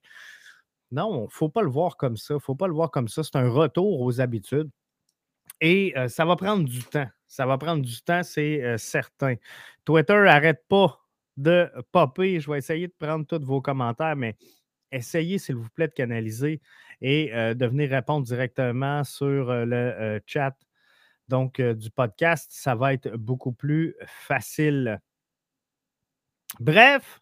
Non, 0.90 1.22
il 1.22 1.24
ne 1.24 1.28
faut 1.28 1.50
pas 1.50 1.62
le 1.62 1.68
voir 1.68 1.98
comme 1.98 2.16
ça. 2.16 2.34
Il 2.34 2.36
ne 2.38 2.42
faut 2.42 2.54
pas 2.54 2.66
le 2.66 2.72
voir 2.72 2.90
comme 2.90 3.08
ça. 3.08 3.22
C'est 3.22 3.36
un 3.36 3.50
retour 3.50 4.00
aux 4.00 4.22
habitudes. 4.22 4.70
Et 5.60 5.92
euh, 5.98 6.08
ça 6.08 6.24
va 6.24 6.34
prendre 6.36 6.66
du 6.66 6.82
temps. 6.82 7.08
Ça 7.26 7.44
va 7.44 7.58
prendre 7.58 7.82
du 7.82 8.00
temps, 8.00 8.22
c'est 8.22 8.78
certain. 8.78 9.34
Twitter 9.84 10.14
n'arrête 10.14 10.64
pas 10.66 10.98
de 11.36 11.70
popper. 11.92 12.40
Je 12.40 12.50
vais 12.50 12.56
essayer 12.56 12.88
de 12.88 12.94
prendre 12.98 13.26
tous 13.26 13.44
vos 13.44 13.60
commentaires, 13.60 14.16
mais 14.16 14.34
essayez, 14.92 15.38
s'il 15.38 15.56
vous 15.56 15.68
plaît, 15.70 15.88
de 15.88 15.92
canaliser 15.92 16.60
et 17.00 17.30
de 17.32 17.66
venir 17.66 17.90
répondre 17.90 18.26
directement 18.26 19.04
sur 19.04 19.52
le 19.52 20.20
chat 20.26 20.56
donc, 21.28 21.60
du 21.60 21.90
podcast. 21.90 22.50
Ça 22.52 22.74
va 22.74 22.94
être 22.94 23.10
beaucoup 23.16 23.52
plus 23.52 23.94
facile. 24.06 25.00
Bref, 26.60 27.20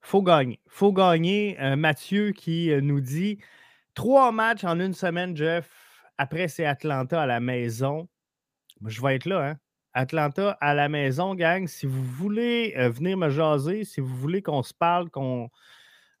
faut 0.00 0.22
gagner. 0.22 0.60
faut 0.66 0.92
gagner. 0.92 1.56
Mathieu 1.76 2.32
qui 2.32 2.70
nous 2.82 3.00
dit 3.00 3.38
trois 3.94 4.32
matchs 4.32 4.64
en 4.64 4.80
une 4.80 4.94
semaine, 4.94 5.36
Jeff. 5.36 5.70
Après, 6.18 6.48
c'est 6.48 6.64
Atlanta 6.64 7.22
à 7.22 7.26
la 7.26 7.40
maison. 7.40 8.08
Je 8.84 9.00
vais 9.02 9.16
être 9.16 9.26
là, 9.26 9.50
hein? 9.50 9.58
Atlanta 9.94 10.58
à 10.60 10.74
la 10.74 10.88
maison, 10.88 11.34
gang. 11.34 11.66
Si 11.68 11.86
vous 11.86 12.02
voulez 12.02 12.74
euh, 12.76 12.90
venir 12.90 13.16
me 13.16 13.30
jaser, 13.30 13.84
si 13.84 14.00
vous 14.00 14.14
voulez 14.16 14.42
qu'on 14.42 14.62
se 14.62 14.74
parle, 14.74 15.08
qu'on 15.08 15.50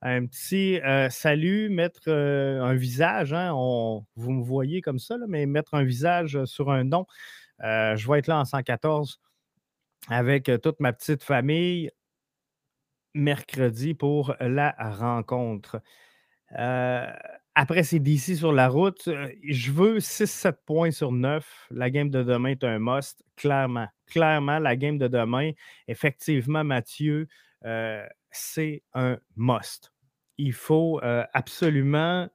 un 0.02 0.26
petit 0.26 0.80
euh, 0.82 1.08
salut, 1.10 1.70
mettre 1.70 2.02
euh, 2.08 2.62
un 2.62 2.74
visage, 2.74 3.32
hein, 3.32 3.52
vous 3.52 4.32
me 4.32 4.42
voyez 4.42 4.80
comme 4.80 4.98
ça, 4.98 5.16
mais 5.28 5.46
mettre 5.46 5.74
un 5.74 5.82
visage 5.82 6.44
sur 6.44 6.70
un 6.70 6.84
nom. 6.84 7.06
je 7.60 8.10
vais 8.10 8.18
être 8.18 8.28
là 8.28 8.38
en 8.38 8.44
114 8.44 9.18
avec 10.08 10.50
toute 10.62 10.80
ma 10.80 10.92
petite 10.92 11.24
famille 11.24 11.90
mercredi 13.14 13.94
pour 13.94 14.36
la 14.40 14.74
rencontre. 14.78 15.80
Après, 17.56 17.84
c'est 17.84 18.00
d'ici 18.00 18.36
sur 18.36 18.52
la 18.52 18.68
route. 18.68 19.06
Euh, 19.06 19.28
je 19.48 19.70
veux 19.70 20.00
6-7 20.00 20.56
points 20.66 20.90
sur 20.90 21.12
9. 21.12 21.68
La 21.70 21.88
game 21.88 22.10
de 22.10 22.22
demain 22.24 22.50
est 22.50 22.64
un 22.64 22.80
must, 22.80 23.24
clairement. 23.36 23.86
Clairement, 24.06 24.58
la 24.58 24.74
game 24.74 24.98
de 24.98 25.06
demain, 25.06 25.52
effectivement, 25.86 26.64
Mathieu, 26.64 27.28
euh, 27.64 28.04
c'est 28.32 28.82
un 28.94 29.18
must. 29.36 29.92
Il 30.36 30.52
faut 30.52 31.00
euh, 31.04 31.22
absolument 31.32 32.28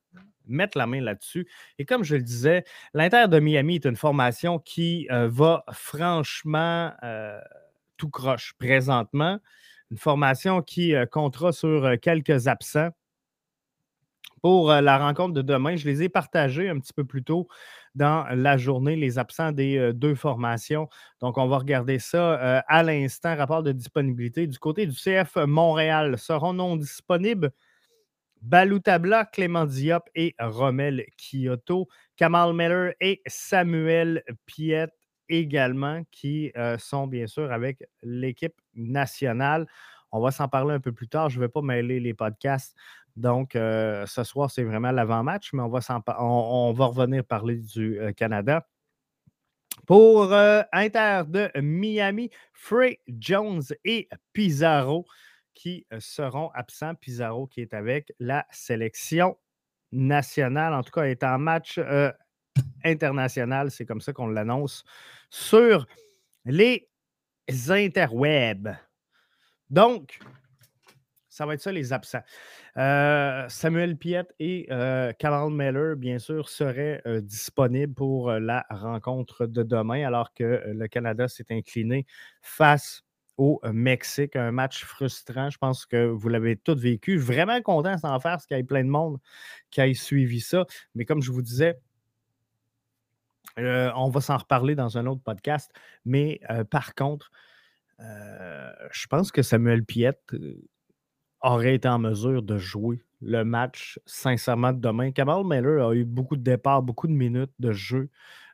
mettre 0.47 0.77
la 0.77 0.87
main 0.87 1.01
là-dessus. 1.01 1.47
Et 1.77 1.85
comme 1.85 2.03
je 2.03 2.15
le 2.15 2.23
disais, 2.23 2.63
l'Inter 2.93 3.25
de 3.27 3.39
Miami 3.39 3.75
est 3.75 3.85
une 3.85 3.97
formation 3.97 4.57
qui 4.57 5.07
va 5.11 5.63
franchement 5.71 6.91
tout 7.97 8.09
croche 8.09 8.53
présentement. 8.57 9.37
Une 9.91 9.97
formation 9.97 10.63
qui 10.63 10.95
comptera 11.11 11.51
sur 11.51 11.99
quelques 12.01 12.47
absents 12.47 12.89
pour 14.41 14.71
euh, 14.71 14.81
la 14.81 14.97
rencontre 14.97 15.33
de 15.33 15.41
demain. 15.41 15.75
Je 15.75 15.85
les 15.87 16.03
ai 16.03 16.09
partagés 16.09 16.69
un 16.69 16.79
petit 16.79 16.93
peu 16.93 17.05
plus 17.05 17.23
tôt 17.23 17.47
dans 17.95 18.25
la 18.33 18.57
journée, 18.57 18.95
les 18.95 19.17
absents 19.17 19.51
des 19.51 19.77
euh, 19.77 19.93
deux 19.93 20.15
formations. 20.15 20.87
Donc, 21.21 21.37
on 21.37 21.47
va 21.47 21.57
regarder 21.57 21.99
ça 21.99 22.41
euh, 22.41 22.61
à 22.67 22.83
l'instant. 22.83 23.35
Rapport 23.35 23.63
de 23.63 23.71
disponibilité 23.71 24.47
du 24.47 24.59
côté 24.59 24.85
du 24.85 24.95
CF 24.95 25.35
Montréal 25.47 26.17
seront 26.17 26.53
non 26.53 26.75
disponibles. 26.75 27.51
Baloutabla, 28.41 29.25
Clément 29.25 29.65
Diop 29.65 30.03
et 30.15 30.35
Romel 30.39 31.05
Kyoto. 31.17 31.87
Kamal 32.15 32.53
Miller 32.53 32.93
et 33.01 33.21
Samuel 33.27 34.23
Piet 34.45 34.87
également, 35.27 36.01
qui 36.11 36.51
sont 36.79 37.05
bien 37.05 37.27
sûr 37.27 37.51
avec 37.51 37.83
l'équipe 38.01 38.55
nationale. 38.75 39.67
On 40.11 40.19
va 40.19 40.31
s'en 40.31 40.47
parler 40.47 40.73
un 40.73 40.79
peu 40.79 40.91
plus 40.91 41.07
tard. 41.07 41.29
Je 41.29 41.39
ne 41.39 41.45
vais 41.45 41.49
pas 41.49 41.61
mêler 41.61 41.99
les 41.99 42.13
podcasts 42.13 42.75
donc, 43.15 43.55
euh, 43.55 44.05
ce 44.05 44.23
soir, 44.23 44.49
c'est 44.49 44.63
vraiment 44.63 44.91
l'avant-match, 44.91 45.53
mais 45.53 45.63
on 45.63 45.69
va, 45.69 46.85
revenir 46.85 47.23
parler 47.23 47.57
du 47.57 47.99
euh, 47.99 48.13
Canada. 48.13 48.67
Pour 49.85 50.33
euh, 50.33 50.61
Inter 50.71 51.23
de 51.27 51.49
Miami, 51.59 52.29
Frey 52.53 52.99
Jones 53.07 53.63
et 53.83 54.09
Pizarro 54.33 55.05
qui 55.53 55.85
seront 55.99 56.49
absents. 56.53 56.95
Pizarro 56.95 57.47
qui 57.47 57.61
est 57.61 57.73
avec 57.73 58.13
la 58.19 58.45
sélection 58.51 59.37
nationale, 59.91 60.73
en 60.73 60.83
tout 60.83 60.91
cas, 60.91 61.03
est 61.03 61.23
en 61.23 61.37
match 61.37 61.79
international, 62.85 63.71
c'est 63.71 63.85
comme 63.85 64.01
ça 64.01 64.13
qu'on 64.13 64.27
l'annonce, 64.27 64.83
sur 65.29 65.85
les 66.45 66.87
interwebs. 67.69 68.75
Donc, 69.69 70.19
ça 71.39 71.45
va 71.45 71.53
être 71.53 71.61
ça, 71.61 71.71
les 71.71 71.93
absents. 71.93 72.21
Euh, 72.75 73.47
Samuel 73.47 73.95
Piet 73.95 74.25
et 74.39 74.67
euh, 74.71 75.13
Carl 75.17 75.53
Meller, 75.53 75.93
bien 75.95 76.19
sûr, 76.19 76.49
seraient 76.49 77.01
euh, 77.05 77.21
disponibles 77.21 77.93
pour 77.93 78.29
la 78.29 78.65
rencontre 78.69 79.45
de 79.45 79.63
demain, 79.63 80.05
alors 80.05 80.33
que 80.33 80.61
le 80.65 80.87
Canada 80.89 81.29
s'est 81.29 81.45
incliné 81.49 82.05
face 82.41 83.03
au 83.37 83.61
Mexique. 83.71 84.35
Un 84.35 84.51
match 84.51 84.83
frustrant. 84.83 85.49
Je 85.49 85.57
pense 85.57 85.85
que 85.85 86.07
vous 86.07 86.27
l'avez 86.27 86.57
tous 86.57 86.77
vécu. 86.77 87.17
Vraiment 87.17 87.61
content 87.61 87.95
d'en 87.95 88.19
faire, 88.19 88.31
parce 88.31 88.45
qu'il 88.45 88.57
y 88.57 88.59
ait 88.59 88.63
plein 88.63 88.83
de 88.83 88.89
monde 88.89 89.17
qui 89.71 89.79
ait 89.79 89.93
suivi 89.93 90.41
ça. 90.41 90.65
Mais 90.93 91.05
comme 91.05 91.21
je 91.21 91.31
vous 91.31 91.41
disais, 91.41 91.79
on 93.55 94.09
va 94.09 94.19
s'en 94.19 94.35
reparler 94.35 94.75
dans 94.75 94.97
un 94.97 95.05
autre 95.05 95.21
podcast. 95.23 95.71
Mais 96.03 96.41
par 96.69 96.95
contre, 96.95 97.31
je 97.97 99.07
pense 99.07 99.31
que 99.31 99.41
Samuel 99.41 99.85
Piet 99.85 100.19
aurait 101.41 101.75
été 101.75 101.87
en 101.87 101.99
mesure 101.99 102.41
de 102.43 102.57
jouer 102.57 103.01
le 103.21 103.43
match 103.43 103.99
sincèrement 104.05 104.73
de 104.73 104.79
demain. 104.79 105.11
Kamal 105.11 105.43
Miller 105.45 105.87
a 105.87 105.93
eu 105.93 106.05
beaucoup 106.05 106.35
de 106.35 106.43
départs, 106.43 106.81
beaucoup 106.81 107.07
de 107.07 107.13
minutes 107.13 107.53
de 107.59 107.71
jeu 107.71 108.09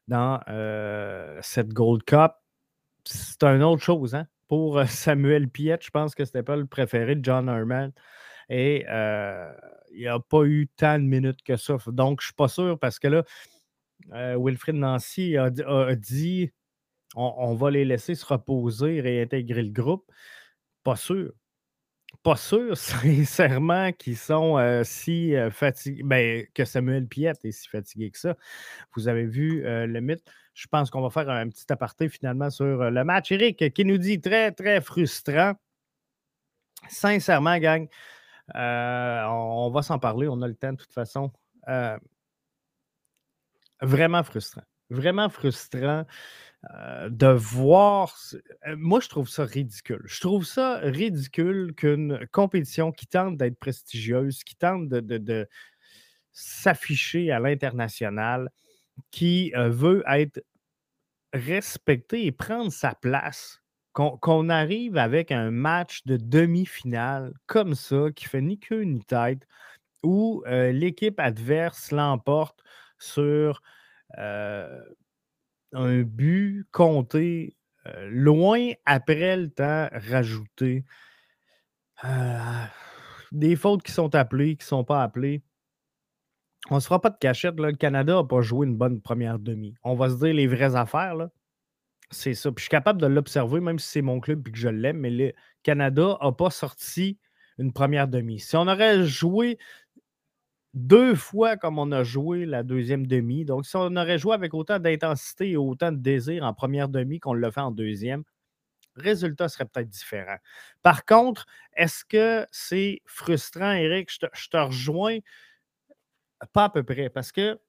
dans 0.08 0.40
euh, 0.50 1.40
cette 1.42 1.70
Gold 1.70 2.04
Cup. 2.04 2.34
C'est 3.04 3.44
une 3.44 3.64
autre 3.64 3.84
chose. 3.84 4.16
Hein? 4.16 4.28
Pour 4.48 4.80
euh, 4.80 4.86
Samuel 4.88 5.50
Piet, 5.50 5.78
je 5.82 5.90
pense 5.90 6.16
que 6.16 6.26
ce 6.26 6.30
n'était 6.30 6.44
pas 6.44 6.56
le 6.56 6.66
préféré 6.66 7.16
de 7.16 7.24
John 7.24 7.50
Herman. 7.50 7.92
Et 8.50 8.86
euh, 8.90 9.52
il 9.92 10.00
n'y 10.02 10.08
a 10.08 10.20
pas 10.20 10.44
eu 10.44 10.68
tant 10.76 11.00
de 11.00 11.04
minutes 11.04 11.42
que 11.44 11.56
ça. 11.58 11.78
Donc, 11.88 12.22
je 12.22 12.26
ne 12.26 12.28
suis 12.28 12.36
pas 12.36 12.48
sûr 12.48 12.78
parce 12.80 13.00
que 13.00 13.08
là, 13.08 13.24
Wilfrid 14.38 14.76
Nancy 14.76 15.36
a, 15.38 15.50
dit 15.50 16.52
on, 17.16 17.56
va 17.56 17.72
les 17.72 17.86
laisser 17.86 18.14
se 18.14 18.26
reposer, 18.26 19.02
réintégrer 19.02 19.64
le 19.64 19.72
groupe. 19.72 20.12
Pas 20.84 20.96
sûr 20.96 21.32
pas 22.26 22.36
sûr, 22.38 22.76
sincèrement, 22.78 23.92
qu'ils 23.92 24.18
sont 24.18 24.58
euh, 24.58 24.84
si 24.84 25.36
euh, 25.36 25.52
fatigués, 25.52 26.02
ben, 26.04 26.48
que 26.56 26.66
Samuel 26.66 27.08
Piette 27.08 27.46
est 27.46 27.52
si 27.52 27.70
fatigué 27.70 28.10
que 28.10 28.18
ça. 28.18 28.36
Vous 28.96 29.08
avez 29.08 29.28
vu 29.28 29.64
euh, 29.64 29.86
le 29.86 30.02
mythe. 30.02 30.24
Je 30.56 30.66
pense 30.66 30.90
qu'on 30.90 31.02
va 31.02 31.12
faire 31.12 31.30
un 31.30 31.48
petit 31.50 31.72
aparté 31.72 32.10
finalement 32.10 32.50
sur 32.50 32.90
le 32.90 33.04
match. 33.04 33.32
Eric 33.32 33.72
qui 33.74 33.86
nous 33.86 34.00
dit 34.00 34.20
très, 34.20 34.52
très 34.52 34.82
frustrant. 34.82 35.54
Sincèrement, 36.90 37.60
gang, 37.60 37.88
on, 38.56 39.70
va 39.72 39.84
s'en 39.84 40.00
parler. 40.00 40.28
On 40.28 40.42
a 40.42 40.48
le 40.48 40.56
temps 40.56 40.72
de 40.72 40.78
toute 40.78 40.94
façon. 40.94 41.32
vraiment 43.82 44.24
frustrant. 44.24 44.64
vraiment 44.90 45.30
frustrant 45.30 46.06
de 47.10 47.28
voir. 47.28 48.18
Moi, 48.76 49.00
je 49.00 49.10
trouve 49.10 49.30
ça 49.30 49.46
ridicule. 49.46 50.02
Je 50.06 50.20
trouve 50.20 50.46
ça 50.46 50.78
ridicule 50.78 51.74
qu'une 51.76 52.26
compétition 52.32 52.92
qui 52.92 53.08
tente 53.08 53.38
d'être 53.38 53.60
prestigieuse, 53.60 54.44
qui 54.44 54.56
tente 54.56 54.88
de, 54.88 55.48
s'afficher 56.32 57.32
à 57.32 57.40
l'international, 57.40 58.50
qui 59.12 59.54
veut 59.56 60.04
être 60.08 60.44
respectée 61.34 62.26
et 62.26 62.32
prendre 62.32 62.72
sa 62.72 62.94
place, 62.96 63.62
qu'on 63.94 64.50
arrive 64.50 64.98
avec 64.98 65.32
un 65.32 65.52
match 65.52 66.04
de 66.06 66.18
demi-finale 66.18 67.34
comme 67.46 67.76
ça, 67.76 68.08
qui 68.14 68.26
fait 68.26 68.42
ni 68.42 68.60
queue 68.60 68.82
ni 68.82 69.04
tête, 69.06 69.48
où 70.04 70.44
l'équipe 70.48 71.20
adverse 71.20 71.92
l'emporte 71.92 72.62
sur 73.00 73.62
un 75.76 76.02
but 76.02 76.66
compté 76.72 77.56
loin 78.10 78.72
après 78.86 79.38
le 79.38 79.50
temps 79.50 79.90
rajouté. 79.92 80.84
des 83.32 83.56
fautes 83.56 83.84
qui 83.84 83.92
sont 83.92 84.14
appelées, 84.16 84.56
qui 84.56 84.64
ne 84.64 84.70
sont 84.70 84.84
pas 84.84 85.04
appelées. 85.04 85.44
On 86.70 86.76
ne 86.76 86.80
se 86.80 86.88
fera 86.88 87.00
pas 87.00 87.12
de 87.12 87.18
cachette. 87.18 87.60
Le 87.60 87.74
Canada 87.74 88.16
n'a 88.16 88.24
pas 88.24 88.42
joué 88.42 88.66
une 88.66 88.76
bonne 88.76 89.02
première 89.02 89.38
demi. 89.38 89.76
On 89.84 89.96
va 89.96 90.10
se 90.10 90.16
dire 90.16 90.34
les 90.34 90.48
vraies 90.48 90.76
affaires. 90.76 91.30
C'est 92.10 92.34
ça. 92.34 92.52
Puis 92.52 92.62
je 92.62 92.64
suis 92.64 92.70
capable 92.70 93.02
de 93.02 93.08
l'observer, 93.08 93.60
même 93.60 93.78
si 93.78 93.90
c'est 93.90 94.02
mon 94.02 94.20
club 94.20 94.48
et 94.48 94.52
que 94.52 94.58
je 94.58 94.70
l'aime, 94.70 95.00
mais 95.00 95.10
le 95.10 95.34
Canada 95.64 96.18
n'a 96.22 96.32
pas 96.32 96.50
sorti 96.50 97.20
une 97.58 97.72
première 97.72 98.08
demi. 98.08 98.40
Si 98.40 98.56
on 98.56 98.68
aurait 98.68 99.06
joué 99.06 99.58
deux 100.76 101.16
fois 101.16 101.56
comme 101.56 101.80
on 101.80 101.92
a 101.94 102.04
joué 102.04 102.46
la 102.46 102.62
deuxième 102.62 103.08
demi. 103.08 103.46
Donc, 103.46 103.66
si 103.66 103.76
on 103.78 103.96
aurait 103.96 104.20
joué 104.20 104.34
avec 104.34 104.54
autant 104.54 104.78
d'intensité 104.78 105.52
et 105.52 105.58
autant 105.58 105.92
de 105.92 105.98
désir 105.98 106.44
en 106.44 106.54
première 106.54 106.90
demi 106.90 107.20
qu'on 107.20 107.34
l'a 107.34 107.50
fait 107.50 107.62
en 107.62 107.72
deuxième, 107.72 108.24
le 108.96 109.04
résultat 109.04 109.48
serait 109.48 109.66
peut-être 109.66 109.90
différent. 109.90 110.38
Par 110.84 111.06
contre, 111.06 111.46
est-ce 111.76 112.04
que 112.04 112.46
c'est 112.52 113.02
frustrant, 113.06 113.72
Eric? 113.72 114.12
Je 114.12 114.20
te, 114.20 114.26
je 114.34 114.50
te, 114.50 114.58
rejoins 114.58 115.20
pas 116.54 116.66
à 116.66 116.70
peu 116.70 116.84
près 116.84 117.10
parce 117.10 117.32
que, 117.32 117.60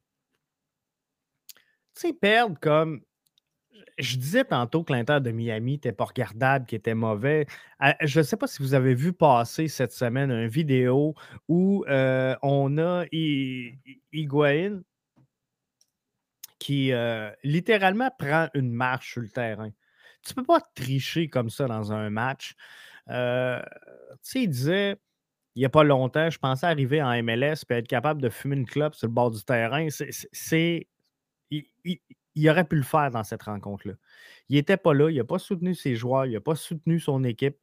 tu 1.94 2.08
sais, 2.08 2.12
perdre 2.12 2.58
comme 2.60 3.02
je 3.98 4.16
disais 4.16 4.44
tantôt 4.44 4.84
que 4.84 4.92
l'Inter 4.92 5.20
de 5.20 5.30
Miami 5.30 5.72
n'était 5.72 5.92
pas 5.92 6.04
regardable, 6.04 6.66
qu'il 6.66 6.76
était 6.76 6.94
mauvais. 6.94 7.46
Ah, 7.78 7.96
je 8.02 8.20
ne 8.20 8.24
sais 8.24 8.36
pas 8.36 8.46
si 8.46 8.62
vous 8.62 8.74
avez 8.74 8.94
vu 8.94 9.12
passer 9.12 9.68
cette 9.68 9.92
semaine 9.92 10.30
une 10.30 10.48
vidéo 10.48 11.14
où 11.48 11.84
euh, 11.88 12.36
on 12.42 12.78
a 12.78 13.04
Higuain 14.12 14.82
qui 16.58 16.92
euh, 16.92 17.30
littéralement 17.44 18.10
prend 18.18 18.48
une 18.54 18.72
marche 18.72 19.12
sur 19.12 19.22
le 19.22 19.28
terrain. 19.28 19.70
Tu 20.22 20.32
ne 20.32 20.36
peux 20.36 20.44
pas 20.44 20.60
tricher 20.74 21.28
comme 21.28 21.50
ça 21.50 21.66
dans 21.66 21.92
un 21.92 22.10
match. 22.10 22.54
Euh, 23.08 23.62
tu 24.10 24.18
sais, 24.22 24.42
il 24.42 24.48
disait, 24.48 24.96
il 25.54 25.60
n'y 25.60 25.64
a 25.64 25.70
pas 25.70 25.84
longtemps, 25.84 26.28
je 26.30 26.38
pensais 26.38 26.66
arriver 26.66 27.02
en 27.02 27.22
MLS 27.22 27.64
et 27.70 27.74
être 27.74 27.88
capable 27.88 28.20
de 28.20 28.28
fumer 28.28 28.56
une 28.56 28.66
clope 28.66 28.94
sur 28.94 29.06
le 29.06 29.12
bord 29.12 29.30
du 29.30 29.42
terrain. 29.44 29.86
C'est 29.90 30.88
aurait 32.48 32.64
pu 32.64 32.76
le 32.76 32.82
faire 32.82 33.10
dans 33.10 33.24
cette 33.24 33.42
rencontre-là. 33.42 33.94
Il 34.48 34.56
n'était 34.56 34.76
pas 34.76 34.94
là, 34.94 35.10
il 35.10 35.16
n'a 35.16 35.24
pas 35.24 35.38
soutenu 35.38 35.74
ses 35.74 35.96
joueurs, 35.96 36.26
il 36.26 36.32
n'a 36.32 36.40
pas 36.40 36.54
soutenu 36.54 37.00
son 37.00 37.24
équipe. 37.24 37.56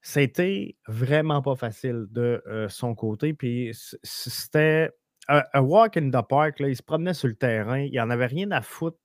C'était 0.00 0.76
vraiment 0.86 1.42
pas 1.42 1.56
facile 1.56 2.06
de 2.10 2.42
euh, 2.46 2.68
son 2.68 2.94
côté. 2.94 3.32
Puis 3.32 3.72
c'était 4.02 4.90
un, 5.28 5.60
walk 5.60 5.96
in 5.96 6.10
the 6.10 6.26
park. 6.26 6.60
Là, 6.60 6.68
il 6.68 6.76
se 6.76 6.82
promenait 6.82 7.14
sur 7.14 7.28
le 7.28 7.34
terrain. 7.34 7.80
Il 7.80 7.94
n'en 7.94 8.10
avait 8.10 8.26
rien 8.26 8.50
à 8.50 8.60
foutre 8.60 8.98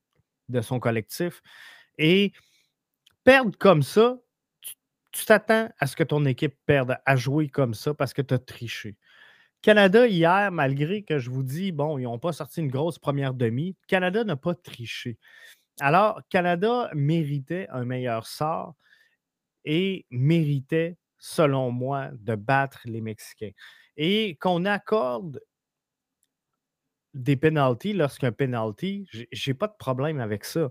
de 0.49 0.61
son 0.61 0.79
collectif. 0.79 1.41
Et 1.97 2.33
perdre 3.23 3.57
comme 3.57 3.83
ça, 3.83 4.17
tu 5.11 5.25
t'attends 5.25 5.69
à 5.79 5.87
ce 5.87 5.95
que 5.95 6.03
ton 6.03 6.25
équipe 6.25 6.55
perde, 6.65 6.97
à 7.05 7.15
jouer 7.15 7.49
comme 7.49 7.73
ça 7.73 7.93
parce 7.93 8.13
que 8.13 8.21
tu 8.21 8.33
as 8.33 8.39
triché. 8.39 8.97
Canada, 9.61 10.07
hier, 10.07 10.51
malgré 10.51 11.03
que 11.03 11.19
je 11.19 11.29
vous 11.29 11.43
dis, 11.43 11.71
bon, 11.71 11.97
ils 11.97 12.03
n'ont 12.03 12.19
pas 12.19 12.31
sorti 12.31 12.61
une 12.61 12.69
grosse 12.69 12.97
première 12.97 13.33
demi, 13.33 13.75
Canada 13.87 14.23
n'a 14.23 14.37
pas 14.37 14.55
triché. 14.55 15.17
Alors, 15.81 16.21
Canada 16.29 16.89
méritait 16.93 17.67
un 17.69 17.85
meilleur 17.85 18.25
sort 18.27 18.75
et 19.65 20.05
méritait, 20.09 20.97
selon 21.17 21.71
moi, 21.71 22.09
de 22.13 22.35
battre 22.35 22.79
les 22.85 23.01
Mexicains. 23.01 23.51
Et 23.97 24.37
qu'on 24.39 24.65
accorde 24.65 25.41
des 27.13 27.35
pénalties 27.35 27.93
lorsqu'un 27.93 28.31
penalty, 28.31 29.07
j'ai 29.31 29.53
pas 29.53 29.67
de 29.67 29.75
problème 29.77 30.19
avec 30.19 30.45
ça. 30.45 30.69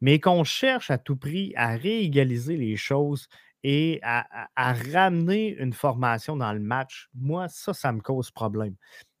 Mais 0.00 0.20
qu'on 0.20 0.44
cherche 0.44 0.90
à 0.90 0.98
tout 0.98 1.16
prix 1.16 1.54
à 1.56 1.76
réégaliser 1.76 2.56
les 2.56 2.76
choses 2.76 3.28
et 3.68 3.98
à, 4.04 4.46
ramener 4.92 5.56
une 5.58 5.72
formation 5.72 6.36
dans 6.36 6.52
le 6.52 6.60
match, 6.60 7.08
moi, 7.16 7.48
ça, 7.48 7.74
ça 7.74 7.90
me 7.90 8.00
cause 8.00 8.30
problème. 8.30 8.76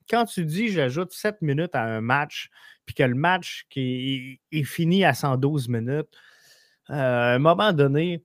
Quand 0.08 0.24
tu 0.24 0.44
dis 0.44 0.68
j'ajoute 0.68 1.12
7 1.12 1.42
minutes 1.42 1.74
à 1.74 1.82
un 1.82 2.00
match, 2.00 2.48
puis 2.84 2.94
que 2.94 3.02
le 3.02 3.16
match 3.16 3.66
qui 3.70 4.38
est, 4.52 4.62
fini 4.62 5.04
à 5.04 5.14
112 5.14 5.68
minutes, 5.68 6.06
euh, 6.90 6.94
à 6.94 7.34
un 7.34 7.40
moment 7.40 7.72
donné, 7.72 8.22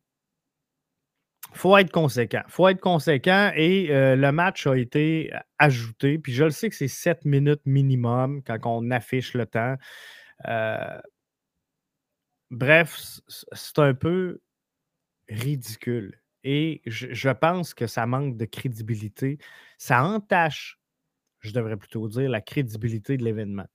il 1.53 1.57
faut 1.57 1.75
être 1.75 1.91
conséquent. 1.91 2.43
Il 2.45 2.51
faut 2.51 2.67
être 2.67 2.79
conséquent 2.79 3.51
et 3.55 3.87
euh, 3.89 4.15
le 4.15 4.31
match 4.31 4.67
a 4.67 4.77
été 4.77 5.31
ajouté. 5.57 6.19
Puis 6.19 6.33
je 6.33 6.43
le 6.43 6.51
sais 6.51 6.69
que 6.69 6.75
c'est 6.75 6.87
7 6.87 7.25
minutes 7.25 7.61
minimum 7.65 8.43
quand 8.43 8.59
on 8.65 8.91
affiche 8.91 9.33
le 9.33 9.47
temps. 9.47 9.75
Euh, 10.47 11.01
bref, 12.51 13.21
c'est 13.27 13.79
un 13.79 13.95
peu 13.95 14.39
ridicule. 15.31 16.21
Et 16.43 16.81
je, 16.85 17.29
pense 17.29 17.73
que 17.73 17.87
ça 17.87 18.05
manque 18.05 18.37
de 18.37 18.45
crédibilité. 18.45 19.37
Ça 19.77 20.03
entache, 20.03 20.79
je 21.39 21.51
devrais 21.51 21.77
plutôt 21.77 22.07
dire, 22.07 22.29
la 22.29 22.41
crédibilité 22.41 23.17
de 23.17 23.23
l'événement. 23.23 23.67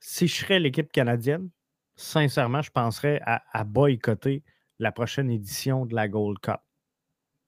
Si 0.00 0.28
je 0.28 0.34
serais 0.34 0.60
l'équipe 0.60 0.90
canadienne, 0.92 1.50
sincèrement, 1.96 2.62
je 2.62 2.70
penserais 2.70 3.20
à, 3.24 3.64
boycotter 3.64 4.44
la 4.78 4.92
prochaine 4.92 5.30
édition 5.30 5.86
de 5.86 5.94
la 5.94 6.08
Gold 6.08 6.38
Cup. 6.38 6.60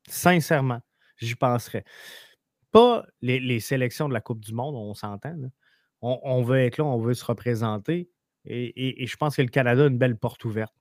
Sincèrement, 0.08 0.80
j'y 1.16 1.36
penserais. 1.36 1.84
Pas 2.72 3.06
les, 3.20 3.60
sélections 3.60 4.08
de 4.08 4.14
la 4.14 4.20
Coupe 4.20 4.40
du 4.40 4.52
Monde, 4.52 4.74
on 4.74 4.94
s'entend. 4.94 5.36
On, 6.02 6.42
veut 6.42 6.58
être 6.58 6.78
là, 6.78 6.84
on 6.84 6.98
veut 6.98 7.14
se 7.14 7.24
représenter. 7.24 8.10
Et, 8.44 9.02
et, 9.02 9.06
je 9.06 9.16
pense 9.16 9.36
que 9.36 9.42
le 9.42 9.48
Canada 9.48 9.84
a 9.84 9.86
une 9.86 9.98
belle 9.98 10.16
porte 10.16 10.44
ouverte. 10.44 10.74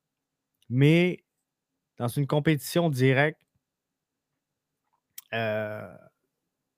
Mais 0.69 1.23
dans 1.99 2.07
une 2.07 2.27
compétition 2.27 2.89
directe 2.89 3.41
euh, 5.33 5.95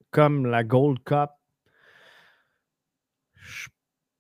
comme 0.10 0.46
la 0.46 0.64
Gold 0.64 1.02
Cup, 1.04 1.30
je 3.36 3.70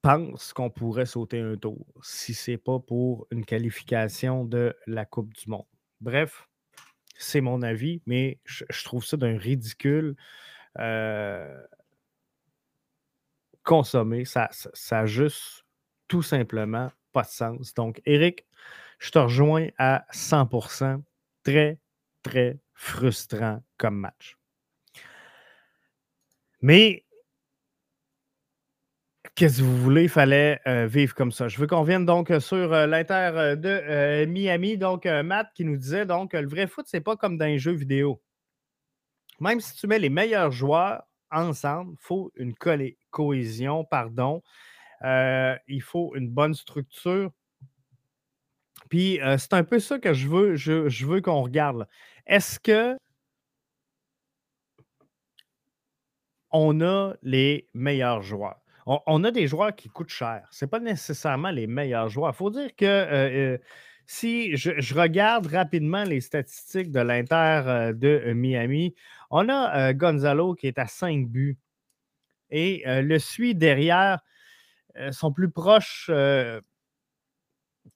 pense 0.01 0.53
qu'on 0.53 0.69
pourrait 0.69 1.05
sauter 1.05 1.39
un 1.39 1.57
tour 1.57 1.85
si 2.01 2.33
ce 2.33 2.51
n'est 2.51 2.57
pas 2.57 2.79
pour 2.79 3.27
une 3.31 3.43
qualification 3.45 4.45
de 4.45 4.75
la 4.87 5.05
Coupe 5.05 5.33
du 5.33 5.49
Monde. 5.49 5.65
Bref, 5.99 6.47
c'est 7.17 7.41
mon 7.41 7.61
avis, 7.61 8.01
mais 8.05 8.39
je, 8.45 8.63
trouve 8.83 9.05
ça 9.05 9.17
d'un 9.17 9.37
ridicule 9.37 10.15
euh, 10.79 11.61
consommé. 13.63 14.23
Ça 14.25 14.49
n'a 14.91 15.05
juste 15.05 15.65
tout 16.07 16.23
simplement 16.23 16.91
pas 17.11 17.23
de 17.23 17.27
sens. 17.27 17.73
Donc, 17.73 18.01
Eric, 18.05 18.45
je 19.01 19.09
te 19.09 19.17
rejoins 19.17 19.67
à 19.77 20.05
100%. 20.13 21.01
Très, 21.43 21.79
très 22.21 22.59
frustrant 22.75 23.63
comme 23.77 23.97
match. 23.97 24.37
Mais 26.61 27.03
qu'est-ce 29.33 29.57
que 29.57 29.63
vous 29.63 29.77
voulez, 29.77 30.03
il 30.03 30.09
fallait 30.09 30.61
euh, 30.67 30.85
vivre 30.85 31.15
comme 31.15 31.31
ça. 31.31 31.47
Je 31.47 31.57
veux 31.57 31.65
qu'on 31.65 31.81
vienne 31.81 32.05
donc 32.05 32.31
sur 32.39 32.73
euh, 32.73 32.85
l'Inter 32.85 33.31
euh, 33.33 33.55
de 33.55 34.25
Miami. 34.25 34.77
Donc, 34.77 35.05
Matt 35.05 35.51
qui 35.55 35.65
nous 35.65 35.77
disait 35.77 36.05
donc 36.05 36.33
le 36.33 36.47
vrai 36.47 36.67
foot, 36.67 36.85
c'est 36.87 37.01
pas 37.01 37.15
comme 37.17 37.39
dans 37.39 37.45
un 37.45 37.57
jeu 37.57 37.71
vidéo. 37.71 38.21
Même 39.39 39.59
si 39.61 39.73
tu 39.73 39.87
mets 39.87 39.97
les 39.97 40.09
meilleurs 40.09 40.51
joueurs 40.51 41.01
ensemble, 41.31 41.93
il 41.93 42.01
faut 42.01 42.31
une 42.35 42.53
cohésion, 43.09 43.83
pardon. 43.83 44.43
il 45.03 45.81
faut 45.81 46.13
une 46.15 46.29
bonne 46.29 46.53
structure. 46.53 47.31
Puis 48.91 49.19
c'est 49.37 49.53
un 49.53 49.63
peu 49.63 49.79
ça 49.79 49.99
que 49.99 50.13
je 50.13 50.27
veux, 50.27 50.55
je, 50.57 51.05
veux 51.05 51.21
qu'on 51.21 51.43
regarde. 51.43 51.87
Est-ce 52.27 52.59
que 52.59 52.97
on 56.51 56.81
a 56.81 57.13
les 57.23 57.69
meilleurs 57.73 58.21
joueurs? 58.21 58.59
On, 58.85 59.23
a 59.23 59.31
des 59.31 59.47
joueurs 59.47 59.73
qui 59.73 59.87
coûtent 59.87 60.09
cher. 60.09 60.45
Ce 60.51 60.65
n'est 60.65 60.69
pas 60.69 60.81
nécessairement 60.81 61.51
les 61.51 61.67
meilleurs 61.67 62.09
joueurs. 62.09 62.33
Il 62.33 62.35
faut 62.35 62.49
dire 62.49 62.75
que 62.75 63.61
si 64.07 64.57
je, 64.57 64.93
regarde 64.93 65.47
rapidement 65.47 66.03
les 66.03 66.19
statistiques 66.19 66.91
de 66.91 66.99
l'Inter 66.99 67.93
de 67.95 68.33
Miami, 68.33 68.93
on 69.29 69.47
a 69.47 69.93
Gonzalo 69.93 70.53
qui 70.53 70.67
est 70.67 70.79
à 70.79 70.87
5 70.87 71.29
buts 71.29 71.57
et 72.49 72.83
le 72.85 73.19
suit 73.19 73.55
derrière 73.55 74.19
sont 75.11 75.31
plus 75.31 75.49
proches 75.49 76.11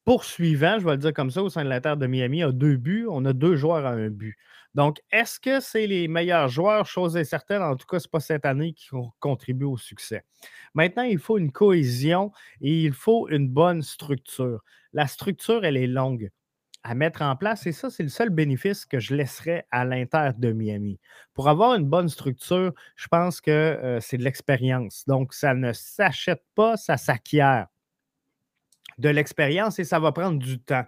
poursuivants, 0.05 0.77
je 0.79 0.85
vais 0.85 0.91
le 0.91 0.97
dire 0.97 1.13
comme 1.13 1.31
ça, 1.31 1.43
au 1.43 1.49
sein 1.49 1.63
de 1.63 1.69
l'Inter 1.69 1.95
de 1.97 2.07
Miami, 2.07 2.43
a 2.43 2.51
deux 2.51 2.77
buts. 2.77 3.07
On 3.09 3.25
a 3.25 3.33
deux 3.33 3.55
joueurs 3.55 3.85
à 3.85 3.91
un 3.91 4.09
but. 4.09 4.35
Donc, 4.75 5.01
est-ce 5.11 5.39
que 5.39 5.61
c'est 5.61 5.87
les 5.87 6.07
meilleurs 6.07 6.49
joueurs? 6.49 6.85
Chose 6.85 7.15
est 7.15 7.23
certaine, 7.23 7.61
en 7.61 7.75
tout 7.77 7.87
cas, 7.87 7.99
ce 7.99 8.07
n'est 8.07 8.11
pas 8.11 8.19
cette 8.19 8.45
année 8.45 8.73
qui 8.73 8.89
contribue 9.19 9.65
au 9.65 9.77
succès. 9.77 10.25
Maintenant, 10.73 11.03
il 11.03 11.17
faut 11.17 11.37
une 11.37 11.51
cohésion 11.51 12.31
et 12.61 12.83
il 12.83 12.93
faut 12.93 13.29
une 13.29 13.47
bonne 13.47 13.81
structure. 13.81 14.61
La 14.91 15.07
structure, 15.07 15.63
elle 15.63 15.77
est 15.77 15.87
longue 15.87 16.29
à 16.83 16.93
mettre 16.93 17.21
en 17.23 17.35
place 17.35 17.65
et 17.65 17.71
ça, 17.71 17.89
c'est 17.89 18.03
le 18.03 18.09
seul 18.09 18.29
bénéfice 18.29 18.85
que 18.85 18.99
je 18.99 19.15
laisserais 19.15 19.65
à 19.71 19.85
l'Inter 19.85 20.31
de 20.37 20.51
Miami. 20.51 20.99
Pour 21.33 21.49
avoir 21.49 21.73
une 21.75 21.85
bonne 21.85 22.09
structure, 22.09 22.73
je 22.95 23.07
pense 23.07 23.41
que 23.41 23.51
euh, 23.51 23.99
c'est 24.01 24.17
de 24.17 24.23
l'expérience. 24.23 25.03
Donc, 25.07 25.33
ça 25.33 25.53
ne 25.55 25.73
s'achète 25.73 26.43
pas, 26.53 26.77
ça 26.77 26.97
s'acquiert. 26.97 27.67
De 28.97 29.09
l'expérience 29.09 29.79
et 29.79 29.83
ça 29.83 29.99
va 29.99 30.11
prendre 30.11 30.39
du 30.39 30.59
temps. 30.59 30.85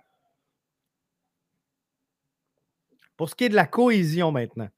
Pour 3.17 3.30
ce 3.30 3.36
qui 3.36 3.46
est 3.46 3.50
de 3.50 3.56
la 3.56 3.65
cohésion 3.65 4.32
maintenant, 4.32 4.70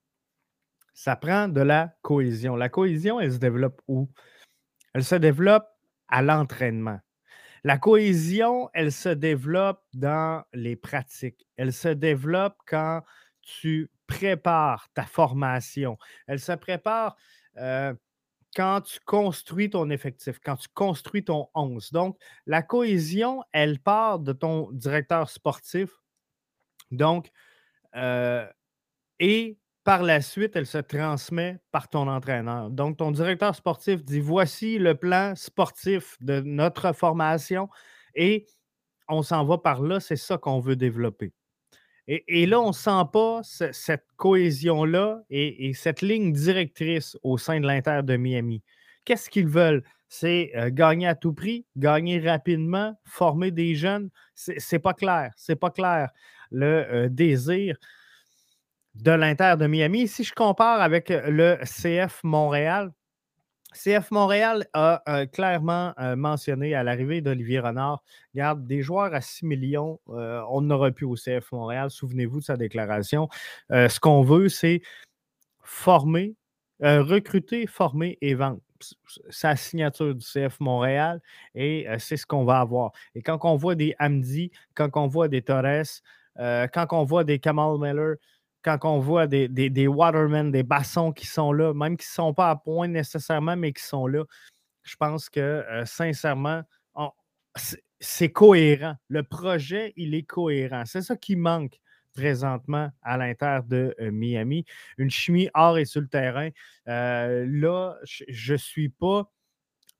ça 0.93 1.15
prend 1.15 1.47
de 1.47 1.61
la 1.61 1.93
cohésion. 2.01 2.55
La 2.55 2.69
cohésion, 2.69 3.19
elle 3.19 3.33
se 3.33 3.37
développe 3.37 3.81
où? 3.87 4.09
Elle 4.93 5.03
se 5.03 5.15
développe 5.15 5.67
à 6.07 6.21
l'entraînement. 6.21 6.99
La 7.63 7.77
cohésion, 7.77 8.69
elle 8.73 8.91
se 8.91 9.09
développe 9.09 9.83
dans 9.93 10.43
les 10.53 10.75
pratiques. 10.75 11.47
Elle 11.57 11.73
se 11.73 11.89
développe 11.89 12.57
quand 12.65 13.01
tu 13.41 13.91
prépares 14.07 14.87
ta 14.93 15.03
formation. 15.05 15.97
Elle 16.27 16.39
se 16.39 16.53
prépare 16.53 17.17
euh, 17.57 17.93
quand 18.55 18.81
tu 18.81 18.99
construis 19.05 19.69
ton 19.69 19.89
effectif, 19.89 20.39
quand 20.43 20.55
tu 20.55 20.67
construis 20.73 21.23
ton 21.23 21.47
11. 21.53 21.91
Donc, 21.91 22.17
la 22.45 22.61
cohésion, 22.61 23.43
elle 23.51 23.79
part 23.79 24.19
de 24.19 24.33
ton 24.33 24.71
directeur 24.71 25.29
sportif. 25.29 25.89
Donc, 26.91 27.29
euh, 27.95 28.45
et 29.19 29.57
par 29.83 30.03
la 30.03 30.21
suite, 30.21 30.55
elle 30.55 30.65
se 30.65 30.77
transmet 30.77 31.59
par 31.71 31.89
ton 31.89 32.07
entraîneur. 32.07 32.69
Donc, 32.69 32.97
ton 32.97 33.11
directeur 33.11 33.55
sportif 33.55 34.03
dit 34.03 34.19
voici 34.19 34.77
le 34.77 34.95
plan 34.95 35.35
sportif 35.35 36.17
de 36.21 36.41
notre 36.41 36.93
formation 36.93 37.69
et 38.15 38.45
on 39.07 39.23
s'en 39.23 39.43
va 39.45 39.57
par 39.57 39.81
là, 39.81 39.99
c'est 39.99 40.15
ça 40.15 40.37
qu'on 40.37 40.59
veut 40.59 40.75
développer. 40.75 41.33
Et, 42.11 42.47
là, 42.47 42.59
on 42.59 42.69
ne 42.69 42.73
sent 42.73 43.03
pas 43.13 43.41
cette 43.43 44.05
cohésion-là 44.17 45.21
et, 45.29 45.73
cette 45.75 46.01
ligne 46.01 46.33
directrice 46.33 47.15
au 47.21 47.37
sein 47.37 47.59
de 47.59 47.67
l'Inter 47.67 48.01
de 48.03 48.17
Miami. 48.17 48.63
Qu'est-ce 49.05 49.29
qu'ils 49.29 49.47
veulent? 49.47 49.83
C'est 50.07 50.51
euh, 50.55 50.71
gagner 50.71 51.05
à 51.05 51.13
tout 51.13 51.33
prix, 51.33 51.67
gagner 51.77 52.19
rapidement, 52.19 52.99
former 53.05 53.51
des 53.51 53.75
jeunes. 53.75 54.09
C'est 54.33 54.79
pas 54.79 54.95
clair. 54.95 55.31
C'est 55.37 55.55
pas 55.55 55.69
clair. 55.69 56.09
Le 56.49 56.65
euh, 56.65 57.09
désir 57.09 57.77
de 58.95 59.11
l'Inter 59.11 59.53
de 59.59 59.67
Miami. 59.67 60.07
Si 60.07 60.23
je 60.23 60.33
compare 60.33 60.81
avec 60.81 61.09
le 61.09 61.59
CF 61.63 62.21
Montréal, 62.23 62.91
CF 63.73 64.11
Montréal 64.11 64.65
a 64.73 65.03
euh, 65.07 65.25
clairement 65.25 65.93
euh, 65.99 66.15
mentionné 66.15 66.73
à 66.73 66.83
l'arrivée 66.83 67.21
d'Olivier 67.21 67.59
Renard, 67.59 68.03
garde 68.33 68.65
des 68.65 68.81
joueurs 68.81 69.13
à 69.13 69.21
6 69.21 69.45
millions, 69.45 69.99
on 70.07 70.61
n'aura 70.61 70.91
plus 70.91 71.05
au 71.05 71.15
CF 71.15 71.51
Montréal. 71.51 71.89
Souvenez-vous 71.89 72.39
de 72.39 72.45
sa 72.45 72.57
déclaration. 72.57 73.29
ce 73.69 73.99
qu'on 73.99 74.21
veut, 74.23 74.49
c'est 74.49 74.81
former, 75.61 76.35
recruter, 76.81 77.67
former 77.67 78.17
et 78.21 78.33
vendre. 78.33 78.59
Sa 79.29 79.57
signature 79.57 80.15
du 80.15 80.25
CF 80.25 80.59
Montréal 80.61 81.21
et 81.53 81.85
c'est 81.97 82.15
ce 82.15 82.25
qu'on 82.25 82.45
va 82.45 82.59
avoir. 82.61 82.91
Et 83.13 83.21
quand 83.21 83.37
on 83.43 83.55
voit 83.57 83.75
des 83.75 83.93
Hamdi, 83.99 84.51
quand 84.73 84.89
on 84.95 85.07
voit 85.07 85.27
des 85.27 85.41
Torres, 85.41 86.01
quand 86.37 86.87
on 86.91 87.03
voit 87.03 87.25
des 87.25 87.39
Kamal 87.39 87.77
Miller, 87.77 88.15
quand 88.63 88.77
on 88.83 88.99
voit 88.99 89.27
des, 89.27 89.87
Watermen, 89.87 90.51
des 90.51 90.63
Bassons 90.63 91.11
qui 91.11 91.25
sont 91.25 91.53
là, 91.53 91.73
même 91.73 91.97
qui 91.97 92.07
ne 92.07 92.13
sont 92.13 92.33
pas 92.33 92.49
à 92.49 92.55
point 92.55 92.87
nécessairement, 92.87 93.55
mais 93.55 93.73
qui 93.73 93.83
sont 93.83 94.07
là, 94.07 94.23
je 94.83 94.95
pense 94.95 95.29
que 95.29 95.39
euh, 95.39 95.85
sincèrement, 95.85 96.63
c'est 97.99 98.31
cohérent. 98.31 98.95
Le 99.09 99.23
projet, 99.23 99.93
il 99.97 100.15
est 100.15 100.23
cohérent. 100.23 100.83
C'est 100.85 101.01
ça 101.01 101.15
qui 101.17 101.35
manque 101.35 101.79
présentement 102.13 102.89
à 103.01 103.17
l'Inter 103.17 103.59
de 103.67 103.95
euh, 103.99 104.11
Miami. 104.11 104.65
Une 104.97 105.09
chimie 105.09 105.49
hors 105.53 105.77
et 105.77 105.85
sur 105.85 106.01
le 106.01 106.07
terrain. 106.07 106.49
Euh, 106.87 107.45
là, 107.49 107.97
je 108.03 108.53
ne 108.53 108.57
suis 108.57 108.89
pas 108.89 109.31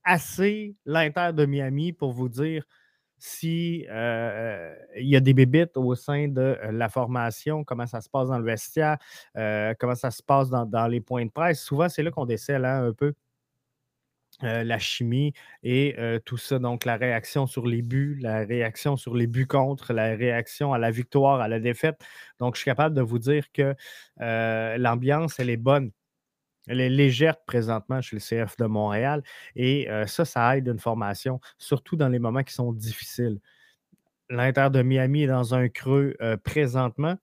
assez 0.04 0.74
l'Inter 0.86 1.30
de 1.34 1.44
Miami 1.44 1.92
pour 1.92 2.12
vous 2.12 2.28
dire 2.28 2.64
si 3.20 3.86
euh, 3.90 4.74
il 4.96 5.06
y 5.06 5.16
a 5.16 5.20
des 5.20 5.34
bébites 5.34 5.76
au 5.76 5.94
sein 5.94 6.28
de 6.28 6.40
euh, 6.40 6.72
la 6.72 6.88
formation, 6.88 7.64
comment 7.64 7.86
ça 7.86 8.00
se 8.00 8.08
passe 8.08 8.28
dans 8.28 8.38
le 8.38 8.44
vestiaire, 8.44 8.96
euh, 9.36 9.74
comment 9.78 9.94
ça 9.94 10.10
se 10.10 10.22
passe 10.22 10.50
dans, 10.50 10.88
les 10.88 11.00
points 11.00 11.26
de 11.26 11.30
presse. 11.30 11.60
Souvent, 11.62 11.88
c'est 11.88 12.02
là 12.02 12.10
qu'on 12.10 12.26
décèle 12.26 12.64
hein, 12.64 12.86
un 12.86 12.92
peu 12.92 13.14
la 14.42 14.78
chimie 14.78 15.34
et 15.62 15.96
tout 16.24 16.38
ça. 16.38 16.58
Donc, 16.58 16.86
la 16.86 16.96
réaction 16.96 17.46
sur 17.46 17.66
les 17.66 17.82
buts, 17.82 18.18
la 18.22 18.38
réaction 18.38 18.96
sur 18.96 19.14
les 19.14 19.26
buts 19.26 19.46
contre, 19.46 19.92
la 19.92 20.16
réaction 20.16 20.72
à 20.72 20.78
la 20.78 20.90
victoire, 20.90 21.42
à 21.42 21.48
la 21.48 21.60
défaite. 21.60 22.00
Donc, 22.38 22.54
je 22.54 22.60
suis 22.60 22.70
capable 22.70 22.94
de 22.94 23.02
vous 23.02 23.18
dire 23.18 23.52
que 23.52 23.74
l'ambiance, 24.78 25.38
elle 25.40 25.50
est 25.50 25.58
bonne 25.58 25.90
elle 26.70 26.80
est 26.80 26.88
légère 26.88 27.36
présentement 27.44 28.00
chez 28.00 28.16
le 28.16 28.20
CF 28.20 28.56
de 28.56 28.66
Montréal 28.66 29.22
et 29.56 29.88
ça, 30.06 30.24
ça 30.24 30.56
aide 30.56 30.68
une 30.68 30.78
formation, 30.78 31.40
surtout 31.58 31.96
dans 31.96 32.08
les 32.08 32.20
moments 32.20 32.44
qui 32.44 32.54
sont 32.54 32.72
difficiles. 32.72 33.40
L'Inter 34.28 34.68
de 34.72 34.80
Miami 34.82 35.24
est 35.24 35.26
dans 35.26 35.54
un 35.54 35.68
creux 35.68 36.16
présentement. 36.44 37.16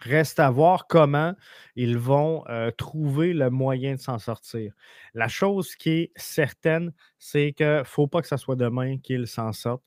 Reste 0.00 0.38
à 0.38 0.50
voir 0.50 0.86
comment 0.86 1.34
ils 1.76 1.98
vont 1.98 2.44
trouver 2.76 3.32
le 3.32 3.50
moyen 3.50 3.94
de 3.94 4.00
s'en 4.00 4.18
sortir. 4.18 4.72
La 5.14 5.28
chose 5.28 5.74
qui 5.76 5.90
est 5.90 6.12
certaine, 6.14 6.92
c'est 7.18 7.52
qu'il 7.52 7.66
ne 7.66 7.82
faut 7.84 8.06
pas 8.06 8.22
que 8.22 8.28
ce 8.28 8.36
soit 8.36 8.56
demain 8.56 8.98
qu'ils 8.98 9.26
s'en 9.26 9.52
sortent. 9.52 9.84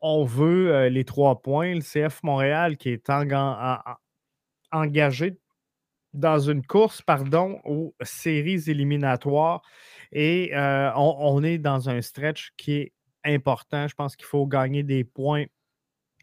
On 0.00 0.24
veut 0.24 0.88
les 0.88 1.04
trois 1.04 1.40
points. 1.40 1.74
Le 1.74 1.80
CF 1.80 2.22
Montréal 2.22 2.76
qui 2.76 2.90
est 2.90 3.10
engagé 4.72 5.38
dans 6.12 6.38
une 6.38 6.64
course, 6.64 7.02
pardon, 7.02 7.60
aux 7.64 7.94
séries 8.02 8.62
éliminatoires. 8.68 9.62
Et 10.12 10.50
euh, 10.54 10.90
on, 10.96 11.42
est 11.42 11.58
dans 11.58 11.88
un 11.88 12.00
stretch 12.00 12.52
qui 12.56 12.72
est 12.72 12.92
important. 13.24 13.88
Je 13.88 13.94
pense 13.94 14.16
qu'il 14.16 14.26
faut 14.26 14.46
gagner 14.46 14.82
des 14.82 15.04
points 15.04 15.44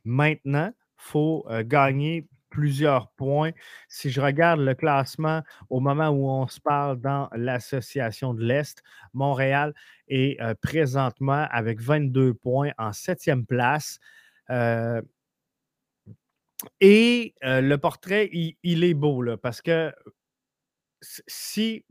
maintenant. 0.03 0.71
Il 0.73 1.03
faut 1.09 1.45
euh, 1.49 1.63
gagner 1.65 2.27
plusieurs 2.49 3.09
points. 3.11 3.51
Si 3.89 4.09
je 4.09 4.21
regarde 4.21 4.59
le 4.59 4.75
classement 4.75 5.41
au 5.69 5.79
moment 5.79 6.09
où 6.09 6.29
on 6.29 6.47
se 6.47 6.59
parle 6.59 6.99
dans 7.01 7.27
l'association 7.33 8.33
de 8.33 8.43
l'Est, 8.43 8.83
Montréal 9.13 9.73
est 10.07 10.39
euh, 10.39 10.53
présentement 10.61 11.47
avec 11.49 11.81
22 11.81 12.35
points 12.35 12.71
en 12.77 12.93
septième 12.93 13.45
place. 13.45 13.99
Et 16.79 17.35
le 17.41 17.75
portrait, 17.77 18.29
il, 18.31 18.83
est 18.83 18.93
beau, 18.93 19.21
là, 19.21 19.37
parce 19.37 19.61
que 19.61 19.93
si 21.01 21.85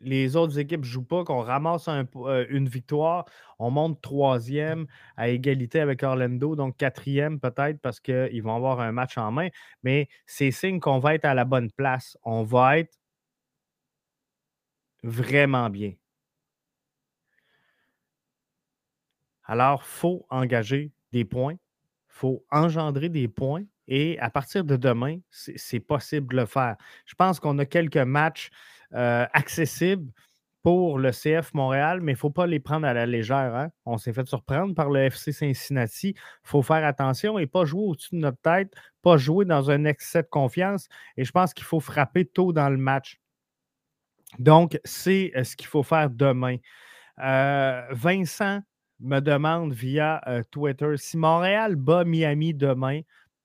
les 0.00 0.36
autres 0.36 0.58
équipes 0.58 0.80
ne 0.80 0.86
jouent 0.86 1.04
pas, 1.04 1.24
qu'on 1.24 1.40
ramasse 1.40 1.88
une 1.88 2.68
victoire, 2.68 3.24
on 3.58 3.70
monte 3.70 4.00
troisième 4.02 4.86
à 5.16 5.28
égalité 5.28 5.80
avec 5.80 6.02
Orlando, 6.02 6.56
donc 6.56 6.76
quatrième 6.76 7.40
peut-être 7.40 7.80
parce 7.80 8.00
qu'ils 8.00 8.42
vont 8.42 8.56
avoir 8.56 8.80
un 8.80 8.92
match 8.92 9.16
en 9.16 9.30
main, 9.30 9.48
mais 9.82 10.08
c'est 10.26 10.50
signe 10.50 10.80
qu'on 10.80 10.98
va 10.98 11.14
être 11.14 11.24
à 11.24 11.34
la 11.34 11.44
bonne 11.44 11.70
place. 11.70 12.18
On 12.24 12.42
va 12.42 12.78
être 12.78 12.98
vraiment 15.04 15.70
bien. 15.70 15.92
Alors, 19.44 19.82
il 19.84 19.88
faut 19.88 20.26
engager 20.30 20.92
des 21.12 21.24
points 21.24 21.56
faut 22.12 22.44
engendrer 22.50 23.08
des 23.08 23.26
points 23.26 23.64
et 23.88 24.18
à 24.20 24.30
partir 24.30 24.64
de 24.64 24.76
demain, 24.76 25.18
c'est 25.30 25.80
possible 25.80 26.34
de 26.34 26.40
le 26.40 26.46
faire. 26.46 26.76
Je 27.06 27.14
pense 27.14 27.40
qu'on 27.40 27.58
a 27.58 27.64
quelques 27.64 27.96
matchs 27.96 28.50
euh, 28.92 29.26
accessibles 29.32 30.12
pour 30.62 30.98
le 30.98 31.10
CF 31.10 31.52
Montréal, 31.54 32.00
mais 32.00 32.12
il 32.12 32.14
ne 32.14 32.18
faut 32.18 32.30
pas 32.30 32.46
les 32.46 32.60
prendre 32.60 32.86
à 32.86 32.92
la 32.94 33.06
légère. 33.06 33.54
Hein. 33.56 33.70
On 33.84 33.98
s'est 33.98 34.12
fait 34.12 34.28
surprendre 34.28 34.74
par 34.74 34.90
le 34.90 35.00
FC 35.00 35.32
Cincinnati. 35.32 36.10
Il 36.10 36.48
faut 36.48 36.62
faire 36.62 36.84
attention 36.84 37.38
et 37.38 37.46
pas 37.46 37.64
jouer 37.64 37.82
au-dessus 37.82 38.14
de 38.14 38.20
notre 38.20 38.40
tête, 38.40 38.72
pas 39.02 39.16
jouer 39.16 39.44
dans 39.44 39.70
un 39.70 39.84
excès 39.84 40.22
de 40.22 40.28
confiance. 40.28 40.88
Et 41.16 41.24
je 41.24 41.32
pense 41.32 41.52
qu'il 41.52 41.64
faut 41.64 41.80
frapper 41.80 42.24
tôt 42.24 42.52
dans 42.52 42.68
le 42.68 42.76
match. 42.76 43.18
Donc, 44.38 44.78
c'est 44.84 45.32
euh, 45.34 45.44
ce 45.44 45.56
qu'il 45.56 45.66
faut 45.66 45.82
faire 45.82 46.08
demain. 46.10 46.58
Euh, 47.18 47.82
Vincent 47.90 48.60
me 49.02 49.20
demande 49.20 49.72
via 49.72 50.22
euh, 50.28 50.42
Twitter 50.50 50.96
si 50.96 51.16
Montréal 51.16 51.76
bat 51.76 52.04
Miami 52.04 52.54
demain, 52.54 53.00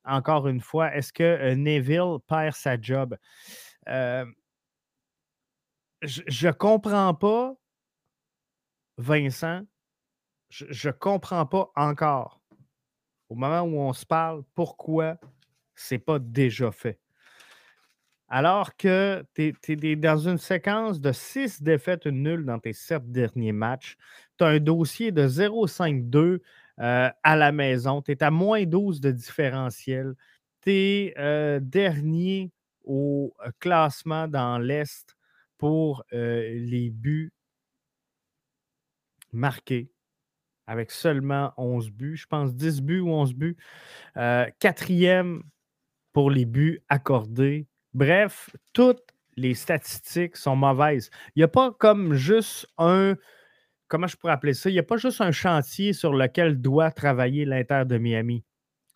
encore 0.06 0.48
une 0.48 0.62
fois, 0.62 0.96
est-ce 0.96 1.12
que 1.12 1.24
euh, 1.24 1.56
Neville 1.56 2.17
perd 2.28 2.56
sa 2.56 2.80
job? 2.80 3.17
Euh, 3.89 4.26
je 6.02 6.48
ne 6.48 6.52
comprends 6.52 7.13
pas 7.13 7.56
Vincent, 8.98 9.62
je 10.50 10.88
ne 10.88 10.91
comprends 10.93 11.46
pas 11.46 11.72
encore, 11.76 12.41
au 13.30 13.36
moment 13.36 13.62
où 13.62 13.80
on 13.80 13.93
se 13.93 14.06
parle, 14.06 14.43
pourquoi 14.56 15.17
c'est 15.76 16.00
pas 16.00 16.20
déjà 16.20 16.72
fait. 16.72 17.00
Alors 18.30 18.76
que 18.76 19.24
tu 19.36 19.56
es, 19.68 19.96
dans 19.96 20.18
une 20.18 20.38
séquence 20.38 21.00
de 21.00 21.13
six 21.13 21.62
défaites 21.62 22.06
nulles 22.08 22.46
dans 22.46 22.60
tes 22.60 22.74
sept 22.74 23.10
derniers 23.10 23.54
matchs, 23.54 23.96
tu 24.38 24.44
as 24.44 24.48
un 24.48 24.60
dossier 24.60 25.12
de 25.12 25.28
0-5-2 25.28 26.42
euh, 26.80 27.10
à 27.24 27.36
la 27.38 27.52
maison, 27.54 28.02
tu 28.02 28.12
es 28.12 28.22
à 28.22 28.30
moins 28.30 28.66
12 28.66 29.00
de 29.00 29.12
différentiel, 29.12 30.13
tu 30.62 30.72
es 30.72 31.13
euh, 31.18 31.60
dernier 31.62 32.52
au 32.84 33.34
euh, 33.46 33.52
classement 33.60 34.28
dans 34.28 34.58
l'Est 34.60 35.16
pour 35.58 36.04
les 36.12 36.92
buts 36.92 37.32
marqués 39.32 39.90
avec 40.68 40.92
seulement 40.92 41.52
11 41.58 41.90
buts, 41.90 42.18
je 42.18 42.28
pense 42.28 42.54
10 42.54 42.82
buts 42.82 43.00
ou 43.00 43.10
11 43.10 43.34
buts. 43.34 43.58
quatrième 44.60 45.42
pour 46.13 46.30
les 46.30 46.46
buts 46.46 46.84
accordés. 46.90 47.68
Bref, 47.93 48.50
toutes 48.73 49.04
les 49.36 49.54
statistiques 49.54 50.36
sont 50.36 50.56
mauvaises. 50.56 51.10
Il 51.36 51.39
n'y 51.39 51.43
a 51.43 51.47
pas 51.47 51.71
comme 51.71 52.13
juste 52.13 52.67
un, 52.78 53.15
comment 53.88 54.08
je 54.08 54.17
pourrais 54.17 54.34
appeler 54.34 54.54
ça, 54.54 54.69
il 54.69 54.73
n'y 54.73 54.80
a 54.80 54.84
pas 54.84 54.97
juste 54.97 55.21
un 55.21 55.32
chantier 55.32 55.93
sur 55.93 56.13
lequel 56.13 56.60
doit 56.62 56.91
travailler 56.91 57.45
l'Inter 57.45 57.84
de 57.86 57.97
Miami. 57.97 58.43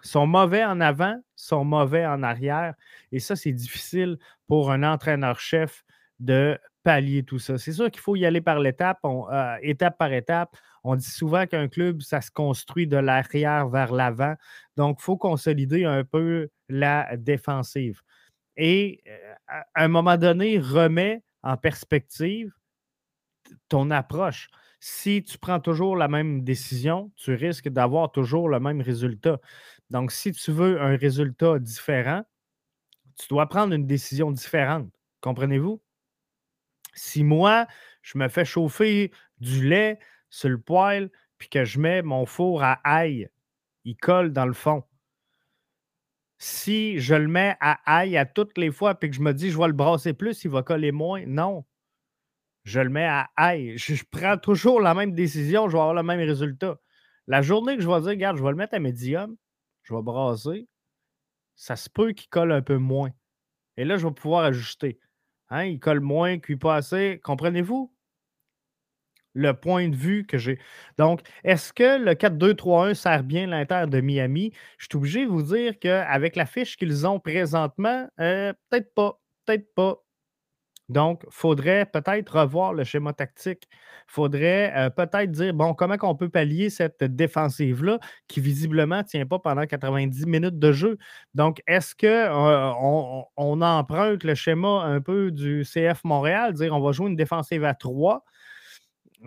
Ils 0.04 0.08
sont 0.10 0.26
mauvais 0.26 0.66
en 0.66 0.82
avant, 0.82 1.22
sont 1.36 1.64
mauvais 1.64 2.06
en 2.06 2.24
arrière. 2.24 2.74
Et 3.12 3.20
ça, 3.20 3.36
c'est 3.36 3.52
difficile 3.52 4.18
pour 4.48 4.72
un 4.72 4.84
entraîneur-chef 4.84 5.84
de 6.20 6.58
pallier 6.84 7.24
tout 7.24 7.40
ça. 7.40 7.58
C'est 7.58 7.74
sûr 7.74 7.92
qu'il 7.92 8.02
faut 8.02 8.16
y 8.16 8.26
aller 8.26 8.42
par 8.42 8.60
l'étape, 8.60 9.00
euh, 9.04 9.56
étape 9.62 9.98
par 9.98 10.12
étape. 10.12 10.56
On 10.84 10.96
dit 10.96 11.10
souvent 11.10 11.46
qu'un 11.46 11.68
club, 11.68 12.02
ça 12.02 12.22
se 12.22 12.32
construit 12.32 12.88
de 12.88 12.98
l'arrière 12.98 13.70
vers 13.70 13.94
l'avant. 13.94 14.34
Donc, 14.78 14.98
il 15.00 15.04
faut 15.04 15.18
consolider 15.18 15.86
un 15.86 16.04
peu 16.04 16.50
la 16.70 17.16
défensive. 17.18 18.02
Et 18.58 19.02
euh, 19.08 19.34
à 19.48 19.84
un 19.84 19.88
moment 19.88 20.18
donné, 20.18 20.60
remets 20.60 21.24
en 21.44 21.58
perspective 21.58 22.52
ton 23.70 23.92
approche. 23.92 24.50
Si 24.80 25.24
tu 25.24 25.38
prends 25.38 25.60
toujours 25.60 25.96
la 25.96 26.08
même 26.08 26.44
décision, 26.44 27.12
tu 27.16 27.34
risques 27.34 27.70
d'avoir 27.70 28.12
toujours 28.12 28.50
le 28.50 28.60
même 28.60 28.82
résultat. 28.82 29.40
Donc, 29.90 30.12
si 30.12 30.32
tu 30.32 30.52
veux 30.52 30.82
un 30.82 30.96
résultat 30.96 31.60
différent, 31.60 32.24
tu 33.18 33.28
dois 33.28 33.48
prendre 33.48 33.74
une 33.74 33.86
décision 33.86 34.32
différente. 34.32 34.90
Comprenez-vous? 35.22 35.82
Si 36.94 37.24
moi, 37.24 37.68
je 38.02 38.18
me 38.18 38.28
fais 38.28 38.46
chauffer 38.46 39.12
du 39.40 39.68
lait 39.68 40.00
sur 40.30 40.50
le 40.50 40.60
poêle, 40.60 41.12
puis 41.38 41.50
que 41.50 41.64
je 41.64 41.80
mets 41.80 42.02
mon 42.02 42.26
four 42.26 42.64
à 42.64 42.80
ail, 42.84 43.30
il 43.86 43.96
colle 43.98 44.34
dans 44.34 44.46
le 44.46 44.54
fond. 44.54 44.84
Si 46.44 47.00
je 47.00 47.14
le 47.14 47.28
mets 47.28 47.56
à 47.60 47.80
ail 47.86 48.18
à 48.18 48.26
toutes 48.26 48.58
les 48.58 48.72
fois, 48.72 48.96
puis 48.96 49.12
que 49.12 49.16
je 49.16 49.22
me 49.22 49.32
dis 49.32 49.52
je 49.52 49.60
vais 49.60 49.68
le 49.68 49.74
brasser 49.74 50.14
plus, 50.14 50.44
il 50.44 50.50
va 50.50 50.64
coller 50.64 50.92
moins, 50.92 51.24
non. 51.28 51.66
Je 52.64 52.80
le 52.80 52.90
mets 52.90 53.06
à 53.06 53.30
ail. 53.36 53.78
Je, 53.78 54.04
prends 54.10 54.38
toujours 54.40 54.82
la 54.82 54.96
même 54.96 55.14
décision, 55.14 55.68
je 55.68 55.74
vais 55.74 55.80
avoir 55.80 55.94
le 55.94 56.02
même 56.02 56.20
résultat. 56.20 56.80
La 57.28 57.44
journée 57.44 57.76
que 57.76 57.84
je 57.84 57.88
vais 57.88 58.00
dire, 58.00 58.10
regarde, 58.10 58.38
je 58.38 58.44
vais 58.44 58.50
le 58.50 58.56
mettre 58.56 58.74
à 58.74 58.80
médium, 58.80 59.38
je 59.84 59.94
vais 59.94 60.02
brasser, 60.02 60.68
ça 61.56 61.76
se 61.76 61.92
peut 61.92 62.12
qu'il 62.14 62.30
colle 62.30 62.52
un 62.54 62.64
peu 62.64 62.78
moins. 62.78 63.12
Et 63.78 63.86
là, 63.86 63.98
je 63.98 64.08
vais 64.08 64.14
pouvoir 64.14 64.46
ajuster. 64.46 65.00
Hein, 65.50 65.66
il 65.66 65.80
colle 65.80 66.00
moins, 66.00 66.40
cuit 66.40 66.58
pas 66.58 66.76
assez. 66.76 67.22
Comprenez-vous? 67.24 67.91
Le 69.34 69.54
point 69.54 69.88
de 69.88 69.96
vue 69.96 70.26
que 70.26 70.38
j'ai. 70.38 70.60
Donc, 70.98 71.22
est-ce 71.44 71.72
que 71.72 71.98
le 72.04 72.16
4-2-3-1 72.16 72.94
sert 72.94 73.24
bien 73.24 73.48
l'Inter 73.48 73.86
de 73.88 74.02
Miami? 74.02 74.52
Je 74.78 74.88
suis 74.90 74.98
obligé 74.98 75.26
de 75.26 75.30
vous 75.30 75.44
dire 75.44 75.80
qu'avec 75.80 76.36
la 76.36 76.46
fiche 76.46 76.76
qu'ils 76.78 77.08
ont 77.08 77.20
présentement, 77.20 78.08
euh, 78.20 78.54
peut-être 78.70 78.94
pas. 78.94 79.20
Peut-être 79.46 79.74
pas. 79.74 80.04
Donc, 80.92 81.24
faudrait 81.30 81.86
peut-être 81.86 82.38
revoir 82.38 82.74
le 82.74 82.84
schéma 82.84 83.14
tactique. 83.14 83.64
Il 83.72 84.14
faudrait 84.14 84.74
euh, 84.76 84.90
peut-être 84.90 85.32
dire, 85.32 85.54
bon, 85.54 85.74
comment 85.74 85.96
on 86.02 86.16
peut 86.16 86.28
pallier 86.28 86.70
cette 86.70 87.02
défensive-là 87.04 87.98
qui 88.28 88.42
visiblement 88.42 88.98
ne 88.98 89.04
tient 89.04 89.26
pas 89.26 89.40
pendant 89.40 89.66
90 89.66 90.26
minutes 90.26 90.60
de 90.60 90.72
jeu? 90.74 90.98
Donc, 91.34 91.62
est-ce 91.66 91.96
qu'on 91.96 92.08
euh, 92.08 93.24
on, 93.38 93.62
emprunte 93.62 94.26
le 94.26 94.36
schéma 94.36 94.84
un 94.84 95.00
peu 95.00 95.32
du 95.32 95.64
CF 95.64 96.04
Montréal, 96.04 96.54
dire 96.54 96.76
on 96.76 96.82
va 96.82 96.92
jouer 96.92 97.08
une 97.10 97.16
défensive 97.16 97.64
à 97.64 97.74
3 97.74 98.18
euh, 98.18 98.41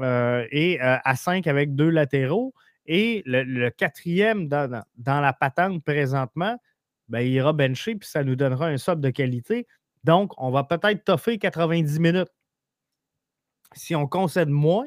et 0.03 0.79
à 0.81 1.17
5 1.17 1.47
avec 1.47 1.75
deux 1.75 1.91
latéraux, 1.91 2.55
et 2.87 3.23
le, 3.27 3.71
quatrième 3.71 4.49
dans, 4.49 4.85
la 5.07 5.33
patente 5.33 5.83
présentement, 5.85 6.59
ben, 7.09 7.21
il 7.21 7.33
ira 7.33 7.53
bencher, 7.53 7.97
puis 7.97 8.09
ça 8.09 8.25
nous 8.25 8.37
donnera 8.37 8.67
un 8.67 8.77
sub 8.77 9.01
de 9.01 9.11
qualité. 9.11 9.67
Donc, 10.05 10.33
on 10.37 10.51
va 10.51 10.65
peut-être 10.65 11.05
toffer 11.05 11.39
90 11.39 12.01
minutes. 12.01 12.29
Si 13.75 13.95
on 13.95 14.07
concède 14.07 14.49
moins, 14.49 14.87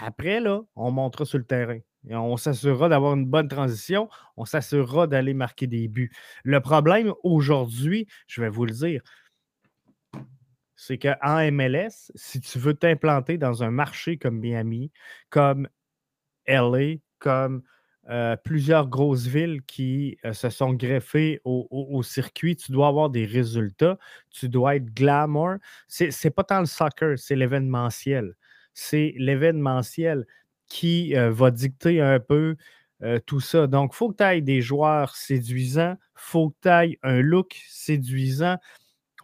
après, 0.00 0.40
là, 0.40 0.62
on 0.76 0.90
montera 0.90 1.24
sur 1.24 1.38
le 1.38 1.44
terrain. 1.44 1.78
Et 2.06 2.14
on 2.14 2.36
s'assurera 2.36 2.88
d'avoir 2.88 3.14
une 3.14 3.26
bonne 3.26 3.48
transition. 3.48 4.08
On 4.36 4.44
s'assurera 4.44 5.06
d'aller 5.06 5.32
marquer 5.32 5.66
des 5.66 5.88
buts. 5.88 6.12
Le 6.42 6.60
problème 6.60 7.14
aujourd'hui, 7.22 8.06
je 8.26 8.42
vais 8.42 8.48
vous 8.48 8.66
le 8.66 8.72
dire, 8.72 9.02
c'est 10.76 10.98
qu'en 10.98 11.50
MLS, 11.52 12.10
si 12.14 12.40
tu 12.40 12.58
veux 12.58 12.74
t'implanter 12.74 13.38
dans 13.38 13.62
un 13.62 13.70
marché 13.70 14.16
comme 14.16 14.38
Miami, 14.38 14.90
comme 15.30 15.68
LA, 16.46 16.96
comme 17.18 17.62
euh, 18.10 18.36
plusieurs 18.36 18.88
grosses 18.88 19.26
villes 19.26 19.62
qui 19.66 20.18
euh, 20.26 20.34
se 20.34 20.50
sont 20.50 20.74
greffées 20.74 21.40
au, 21.44 22.02
circuit. 22.02 22.54
Tu 22.54 22.70
dois 22.70 22.88
avoir 22.88 23.08
des 23.08 23.24
résultats. 23.24 23.98
Tu 24.30 24.48
dois 24.48 24.76
être 24.76 24.92
glamour. 24.92 25.54
C'est 25.88 26.10
n'est 26.24 26.30
pas 26.30 26.44
tant 26.44 26.60
le 26.60 26.66
soccer, 26.66 27.18
c'est 27.18 27.36
l'événementiel. 27.36 28.34
C'est 28.74 29.14
l'événementiel 29.16 30.26
qui 30.68 31.16
euh, 31.16 31.30
va 31.30 31.50
dicter 31.50 32.00
un 32.00 32.20
peu 32.20 32.56
tout 33.26 33.40
ça. 33.40 33.66
Donc, 33.66 33.90
il 33.92 33.96
faut 33.96 34.12
que 34.12 34.16
tu 34.16 34.22
ailles 34.22 34.40
des 34.40 34.62
joueurs 34.62 35.14
séduisants. 35.14 35.96
Il 35.98 36.14
faut 36.14 36.50
que 36.50 36.56
tu 36.62 36.68
ailles 36.68 36.98
un 37.02 37.20
look 37.20 37.60
séduisant. 37.68 38.56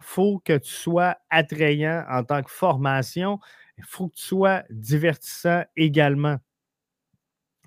Faut 0.01 0.39
que 0.43 0.57
tu 0.57 0.71
sois 0.71 1.17
attrayant 1.29 2.03
en 2.09 2.23
tant 2.23 2.41
que 2.43 2.51
formation. 2.51 3.39
Il 3.77 3.83
faut 3.85 4.09
que 4.09 4.15
tu 4.15 4.23
sois 4.23 4.63
divertissant 4.69 5.63
également 5.75 6.37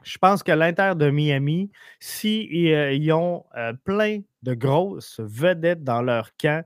je 0.05 0.19
pense 0.19 0.43
que 0.43 0.53
l'Inter 0.53 0.93
de 0.97 1.11
Miami, 1.11 1.73
s'ils 1.99 2.69
euh, 2.73 3.15
ont 3.15 3.45
euh, 3.57 3.73
plein 3.85 4.21
de 4.43 4.55
grosses 4.55 5.19
vedettes 5.21 5.83
dans 5.83 6.03
leur 6.03 6.37
camp 6.37 6.65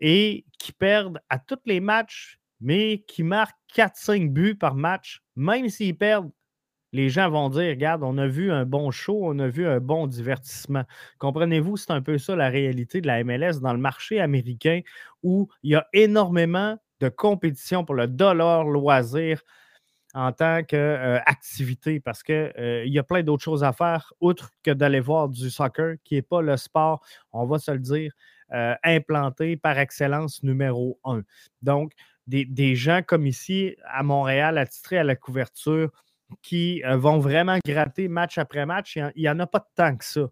et 0.00 0.44
qui 0.58 0.72
perdent 0.72 1.20
à 1.28 1.38
tous 1.38 1.60
les 1.66 1.80
matchs, 1.80 2.38
mais 2.60 3.04
qui 3.06 3.22
marquent 3.22 3.54
4-5 3.74 4.32
buts 4.32 4.56
par 4.56 4.74
match, 4.74 5.22
même 5.36 5.68
s'ils 5.68 5.96
perdent, 5.96 6.30
les 6.94 7.10
gens 7.10 7.28
vont 7.28 7.50
dire 7.50 7.70
Regarde, 7.70 8.04
on 8.04 8.16
a 8.18 8.28
vu 8.28 8.52
un 8.52 8.64
bon 8.64 8.92
show, 8.92 9.18
on 9.22 9.38
a 9.40 9.48
vu 9.48 9.66
un 9.66 9.80
bon 9.80 10.06
divertissement. 10.06 10.84
Comprenez-vous, 11.18 11.76
c'est 11.76 11.90
un 11.90 12.00
peu 12.00 12.18
ça 12.18 12.36
la 12.36 12.48
réalité 12.48 13.00
de 13.00 13.08
la 13.08 13.22
MLS 13.24 13.60
dans 13.60 13.72
le 13.72 13.80
marché 13.80 14.20
américain 14.20 14.80
où 15.24 15.48
il 15.64 15.72
y 15.72 15.74
a 15.74 15.86
énormément 15.92 16.78
de 17.00 17.08
compétition 17.08 17.84
pour 17.84 17.96
le 17.96 18.06
dollar 18.06 18.64
loisir 18.64 19.42
en 20.14 20.30
tant 20.30 20.62
qu'activité 20.62 21.98
parce 21.98 22.22
qu'il 22.22 22.52
il 22.86 22.92
y 22.92 23.00
a 23.00 23.02
plein 23.02 23.24
d'autres 23.24 23.42
choses 23.42 23.64
à 23.64 23.72
faire, 23.72 24.12
outre 24.20 24.50
que 24.62 24.70
d'aller 24.70 25.00
voir 25.00 25.28
du 25.28 25.50
soccer, 25.50 25.96
qui 26.04 26.14
n'est 26.14 26.22
pas 26.22 26.42
le 26.42 26.56
sport, 26.56 27.04
on 27.32 27.44
va 27.44 27.58
se 27.58 27.72
le 27.72 27.80
dire, 27.80 28.12
implanté 28.84 29.56
par 29.56 29.76
excellence 29.80 30.44
numéro 30.44 31.00
un. 31.02 31.22
Donc, 31.62 31.90
des, 32.28 32.76
gens 32.76 33.02
comme 33.04 33.26
ici 33.26 33.74
à 33.84 34.04
Montréal, 34.04 34.58
attitrés 34.58 34.98
à 34.98 35.04
la 35.04 35.16
couverture, 35.16 35.90
qui 36.42 36.82
vont 36.82 37.18
vraiment 37.18 37.58
gratter 37.64 38.08
match 38.08 38.38
après 38.38 38.66
match, 38.66 38.96
il 38.96 39.12
n'y 39.16 39.28
en, 39.28 39.38
a 39.40 39.46
pas 39.46 39.66
tant 39.74 39.96
que 39.96 40.04
ça. 40.04 40.28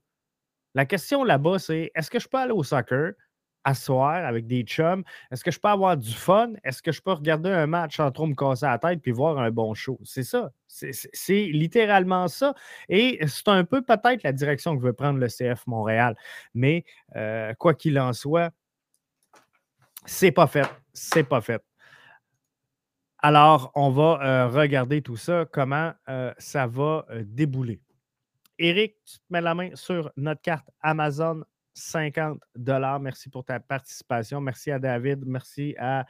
La 0.75 0.87
question 0.87 1.25
là-bas, 1.25 1.59
c'est 1.59 1.91
est-ce 1.95 2.11
que 2.11 2.19
je 2.19 2.29
peux 2.29 2.39
aller 2.39 2.53
au 2.53 2.63
soccer? 2.63 3.13
asseoir 3.65 4.25
avec 4.25 4.47
des 4.47 4.63
chums? 4.63 5.05
Est-ce 5.31 5.45
que 5.45 5.51
je 5.51 5.61
peux 5.61 5.69
avoir 5.69 5.97
du 5.97 6.13
fun? 6.13 6.53
Est-ce 6.65 6.83
que 6.83 6.93
je 6.93 7.01
peux 7.01 7.13
regarder 7.13 7.51
un 7.51 7.67
match 7.67 7.97
sans 7.97 8.11
trop 8.11 8.27
me 8.27 8.35
casser 8.35 8.67
la 8.67 8.79
tête 8.79 9.01
puis 9.01 9.13
voir 9.13 9.39
un 9.39 9.51
bon 9.51 9.75
show? 9.75 9.99
C'est 10.05 10.25
ça. 10.25 10.51
C'est 10.67 11.47
littéralement 11.47 12.29
ça. 12.29 12.55
Et 12.89 13.21
c'est 13.27 13.49
un 13.49 13.65
peu 13.65 13.83
peut-être 13.83 14.23
la 14.23 14.33
direction 14.33 14.77
que 14.77 14.83
veut 14.83 14.93
prendre 14.93 15.19
le 15.19 15.29
CF 15.29 15.67
Montréal. 15.67 16.17
Mais 16.55 16.85
euh, 17.17 17.55
quoi 17.55 17.75
qu'il 17.75 17.99
en 17.99 18.13
soit, 18.13 18.51
c'est 20.05 20.33
pas 20.33 20.47
fait. 20.47 20.69
C'est 20.93 21.25
pas 21.25 21.41
fait. 21.41 21.63
Alors, 23.25 23.71
on 23.77 23.91
va 23.91 24.19
euh, 24.21 24.49
regarder 24.49 25.01
tout 25.01 25.17
ça, 25.17 25.47
comment 25.53 25.93
euh, 26.09 26.33
ça 26.39 26.67
va 26.67 27.07
débouler. 27.23 27.81
Eric, 28.59 28.97
tu 29.05 29.19
te 29.19 29.25
mets 29.31 29.41
la 29.41 29.55
main 29.55 29.71
sur 29.75 30.11
notre 30.17 30.43
carte 30.43 30.69
Amazon 30.81 31.45
50 31.75 32.41
dollars. 32.57 32.99
Merci 32.99 33.31
pour 33.31 33.45
ta 33.45 33.61
participation. 33.61 34.41
Merci 34.41 34.73
à 34.73 34.81
David. 34.81 35.25
Merci 35.25 35.77
à 35.79 36.05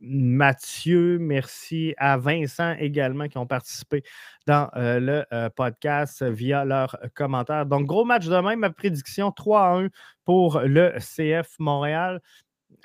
Mathieu, 0.00 1.18
merci 1.18 1.94
à 1.98 2.16
Vincent 2.16 2.74
également 2.78 3.28
qui 3.28 3.36
ont 3.36 3.46
participé 3.46 4.04
dans 4.46 4.70
le 4.74 5.48
podcast 5.50 6.22
via 6.22 6.64
leurs 6.64 6.96
commentaires. 7.14 7.66
Donc, 7.66 7.84
gros 7.84 8.06
match 8.06 8.26
demain, 8.26 8.56
ma 8.56 8.70
prédiction 8.70 9.32
3 9.32 9.60
à 9.60 9.76
1 9.80 9.88
pour 10.24 10.60
le 10.60 10.94
CF 10.98 11.56
Montréal. 11.58 12.22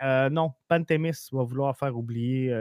Non, 0.01 0.53
Pantémis 0.67 1.29
va 1.31 1.43
vouloir 1.43 1.77
faire 1.77 1.97
oublier. 1.97 2.53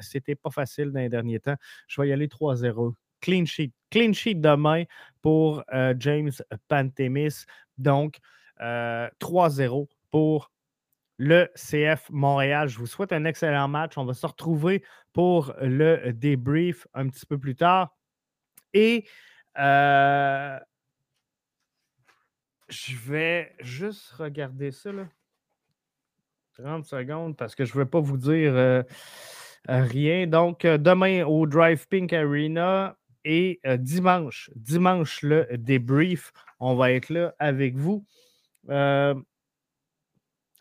C'était 0.00 0.34
pas 0.34 0.50
facile 0.50 0.92
dans 0.92 1.00
les 1.00 1.08
derniers 1.08 1.40
temps. 1.40 1.56
Je 1.88 2.00
vais 2.00 2.08
y 2.08 2.12
aller 2.12 2.28
3-0. 2.28 2.94
Clean 3.20 3.44
sheet. 3.44 3.72
Clean 3.90 4.12
sheet 4.12 4.34
demain 4.34 4.84
pour 5.20 5.62
James 5.98 6.32
Pantémis. 6.68 7.44
Donc, 7.78 8.18
3-0 8.60 9.88
pour 10.10 10.52
le 11.18 11.48
CF 11.54 12.08
Montréal. 12.10 12.68
Je 12.68 12.78
vous 12.78 12.86
souhaite 12.86 13.12
un 13.12 13.24
excellent 13.24 13.68
match. 13.68 13.96
On 13.96 14.04
va 14.04 14.14
se 14.14 14.26
retrouver 14.26 14.82
pour 15.12 15.54
le 15.60 16.12
débrief 16.12 16.86
un 16.94 17.08
petit 17.08 17.26
peu 17.26 17.38
plus 17.38 17.54
tard. 17.54 17.96
Et 18.74 19.06
euh, 19.58 20.58
je 22.68 22.96
vais 22.96 23.54
juste 23.60 24.10
regarder 24.12 24.70
ça. 24.72 24.92
Là. 24.92 25.06
30 26.58 26.84
secondes 26.84 27.36
parce 27.36 27.54
que 27.54 27.64
je 27.64 27.72
ne 27.74 27.78
veux 27.78 27.86
pas 27.86 28.00
vous 28.00 28.16
dire 28.16 28.52
euh, 28.54 28.82
rien. 29.66 30.26
Donc, 30.26 30.64
euh, 30.64 30.78
demain 30.78 31.24
au 31.24 31.46
Drive 31.46 31.86
Pink 31.88 32.12
Arena 32.12 32.96
et 33.24 33.60
dimanche, 33.78 34.50
dimanche 34.56 35.22
le 35.22 35.46
débrief, 35.56 36.32
on 36.58 36.74
va 36.74 36.90
être 36.90 37.08
là 37.08 37.34
avec 37.38 37.76
vous. 37.76 38.04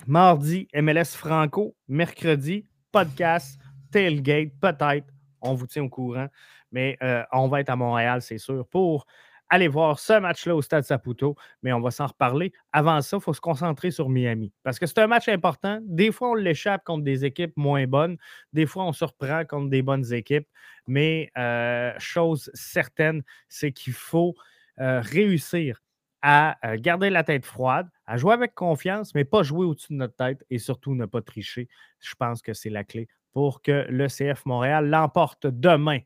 Mardi, 0.08 0.68
MLS 0.74 1.16
Franco. 1.16 1.76
Mercredi, 1.88 2.66
podcast, 2.92 3.60
tailgate, 3.92 4.52
peut-être. 4.60 5.08
On 5.42 5.54
vous 5.54 5.68
tient 5.68 5.84
au 5.84 5.90
courant. 5.90 6.28
Mais 6.72 6.98
euh, 7.04 7.24
on 7.32 7.48
va 7.48 7.62
être 7.62 7.70
à 7.70 7.76
Montréal, 7.76 8.22
c'est 8.22 8.38
sûr, 8.38 8.66
pour 8.68 9.06
aller 9.52 9.68
voir 9.68 10.00
ce 10.00 10.18
match-là 10.20 10.56
au 10.56 10.62
Stade 10.64 10.86
Saputo. 10.86 11.36
Mais 11.62 11.74
on 11.74 11.82
va 11.82 11.92
s'en 11.92 12.08
reparler. 12.08 12.54
Avant 12.72 13.02
ça, 13.02 13.18
il 13.18 13.22
faut 13.22 13.34
se 13.34 13.42
concentrer 13.42 13.92
sur 13.92 14.10
Miami. 14.10 14.52
Parce 14.64 14.80
que 14.80 14.88
c'est 14.88 15.00
un 15.00 15.08
match 15.08 15.28
important. 15.28 15.80
Des 15.84 16.12
fois, 16.12 16.32
on 16.32 16.34
l'échappe 16.34 16.84
contre 16.86 17.04
des 17.04 17.26
équipes 17.26 17.56
moins 17.58 17.86
bonnes. 17.86 18.18
Des 18.54 18.66
fois, 18.66 18.86
on 18.86 18.94
se 18.94 19.06
reprend 19.06 19.44
contre 19.46 19.70
des 19.70 19.82
bonnes 19.82 20.12
équipes. 20.14 20.48
Mais 20.88 21.30
euh, 21.38 21.92
chose 22.00 22.50
certaine, 22.54 23.22
c'est 23.50 23.74
qu'il 23.74 23.94
faut 23.94 24.34
euh, 24.80 25.02
réussir 25.02 25.84
à 26.24 26.56
garder 26.78 27.10
la 27.10 27.24
tête 27.24 27.46
froide, 27.46 27.90
à 28.06 28.16
jouer 28.16 28.34
avec 28.34 28.54
confiance, 28.54 29.16
mais 29.16 29.26
pas 29.26 29.42
jouer 29.42 29.66
au-dessus 29.66 29.94
de 29.94 29.98
notre 29.98 30.16
tête 30.16 30.46
et 30.52 30.60
surtout 30.60 30.94
ne 30.94 31.08
pas 31.08 31.22
tricher. 31.24 31.68
Je 32.00 32.14
pense 32.14 32.44
que 32.44 32.54
c'est 32.54 32.70
la 32.70 32.84
clé 32.84 33.08
pour 33.32 33.64
que 33.64 33.88
le 33.90 34.08
CF 34.08 34.46
Montréal 34.46 34.88
l'emporte 34.88 35.48
demain. 35.48 36.00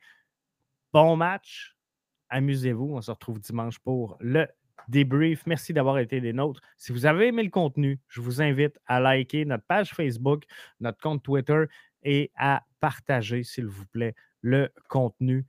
Bon 0.94 1.18
match. 1.18 1.75
Amusez-vous. 2.36 2.96
On 2.98 3.02
se 3.02 3.12
retrouve 3.12 3.40
dimanche 3.40 3.80
pour 3.80 4.18
le 4.20 4.46
débrief. 4.90 5.44
Merci 5.48 5.72
d'avoir 5.72 6.00
été 6.00 6.20
des 6.20 6.34
nôtres. 6.34 6.60
Si 6.76 6.92
vous 6.92 7.06
avez 7.06 7.28
aimé 7.28 7.44
le 7.44 7.50
contenu, 7.50 7.98
je 8.10 8.20
vous 8.20 8.42
invite 8.42 8.78
à 8.88 9.00
liker 9.00 9.46
notre 9.46 9.64
page 9.64 9.94
Facebook, 9.94 10.44
notre 10.82 11.00
compte 11.00 11.24
Twitter 11.24 11.64
et 12.04 12.32
à 12.36 12.64
partager, 12.82 13.44
s'il 13.44 13.68
vous 13.68 13.86
plaît, 13.86 14.16
le 14.42 14.70
contenu. 14.90 15.46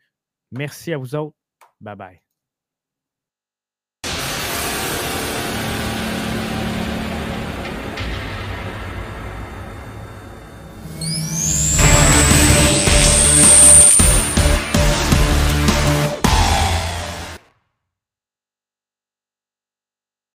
Merci 0.52 0.92
à 0.92 0.98
vous 0.98 1.16
autres. 1.16 1.36
Bye 1.80 1.96
bye. 1.96 2.25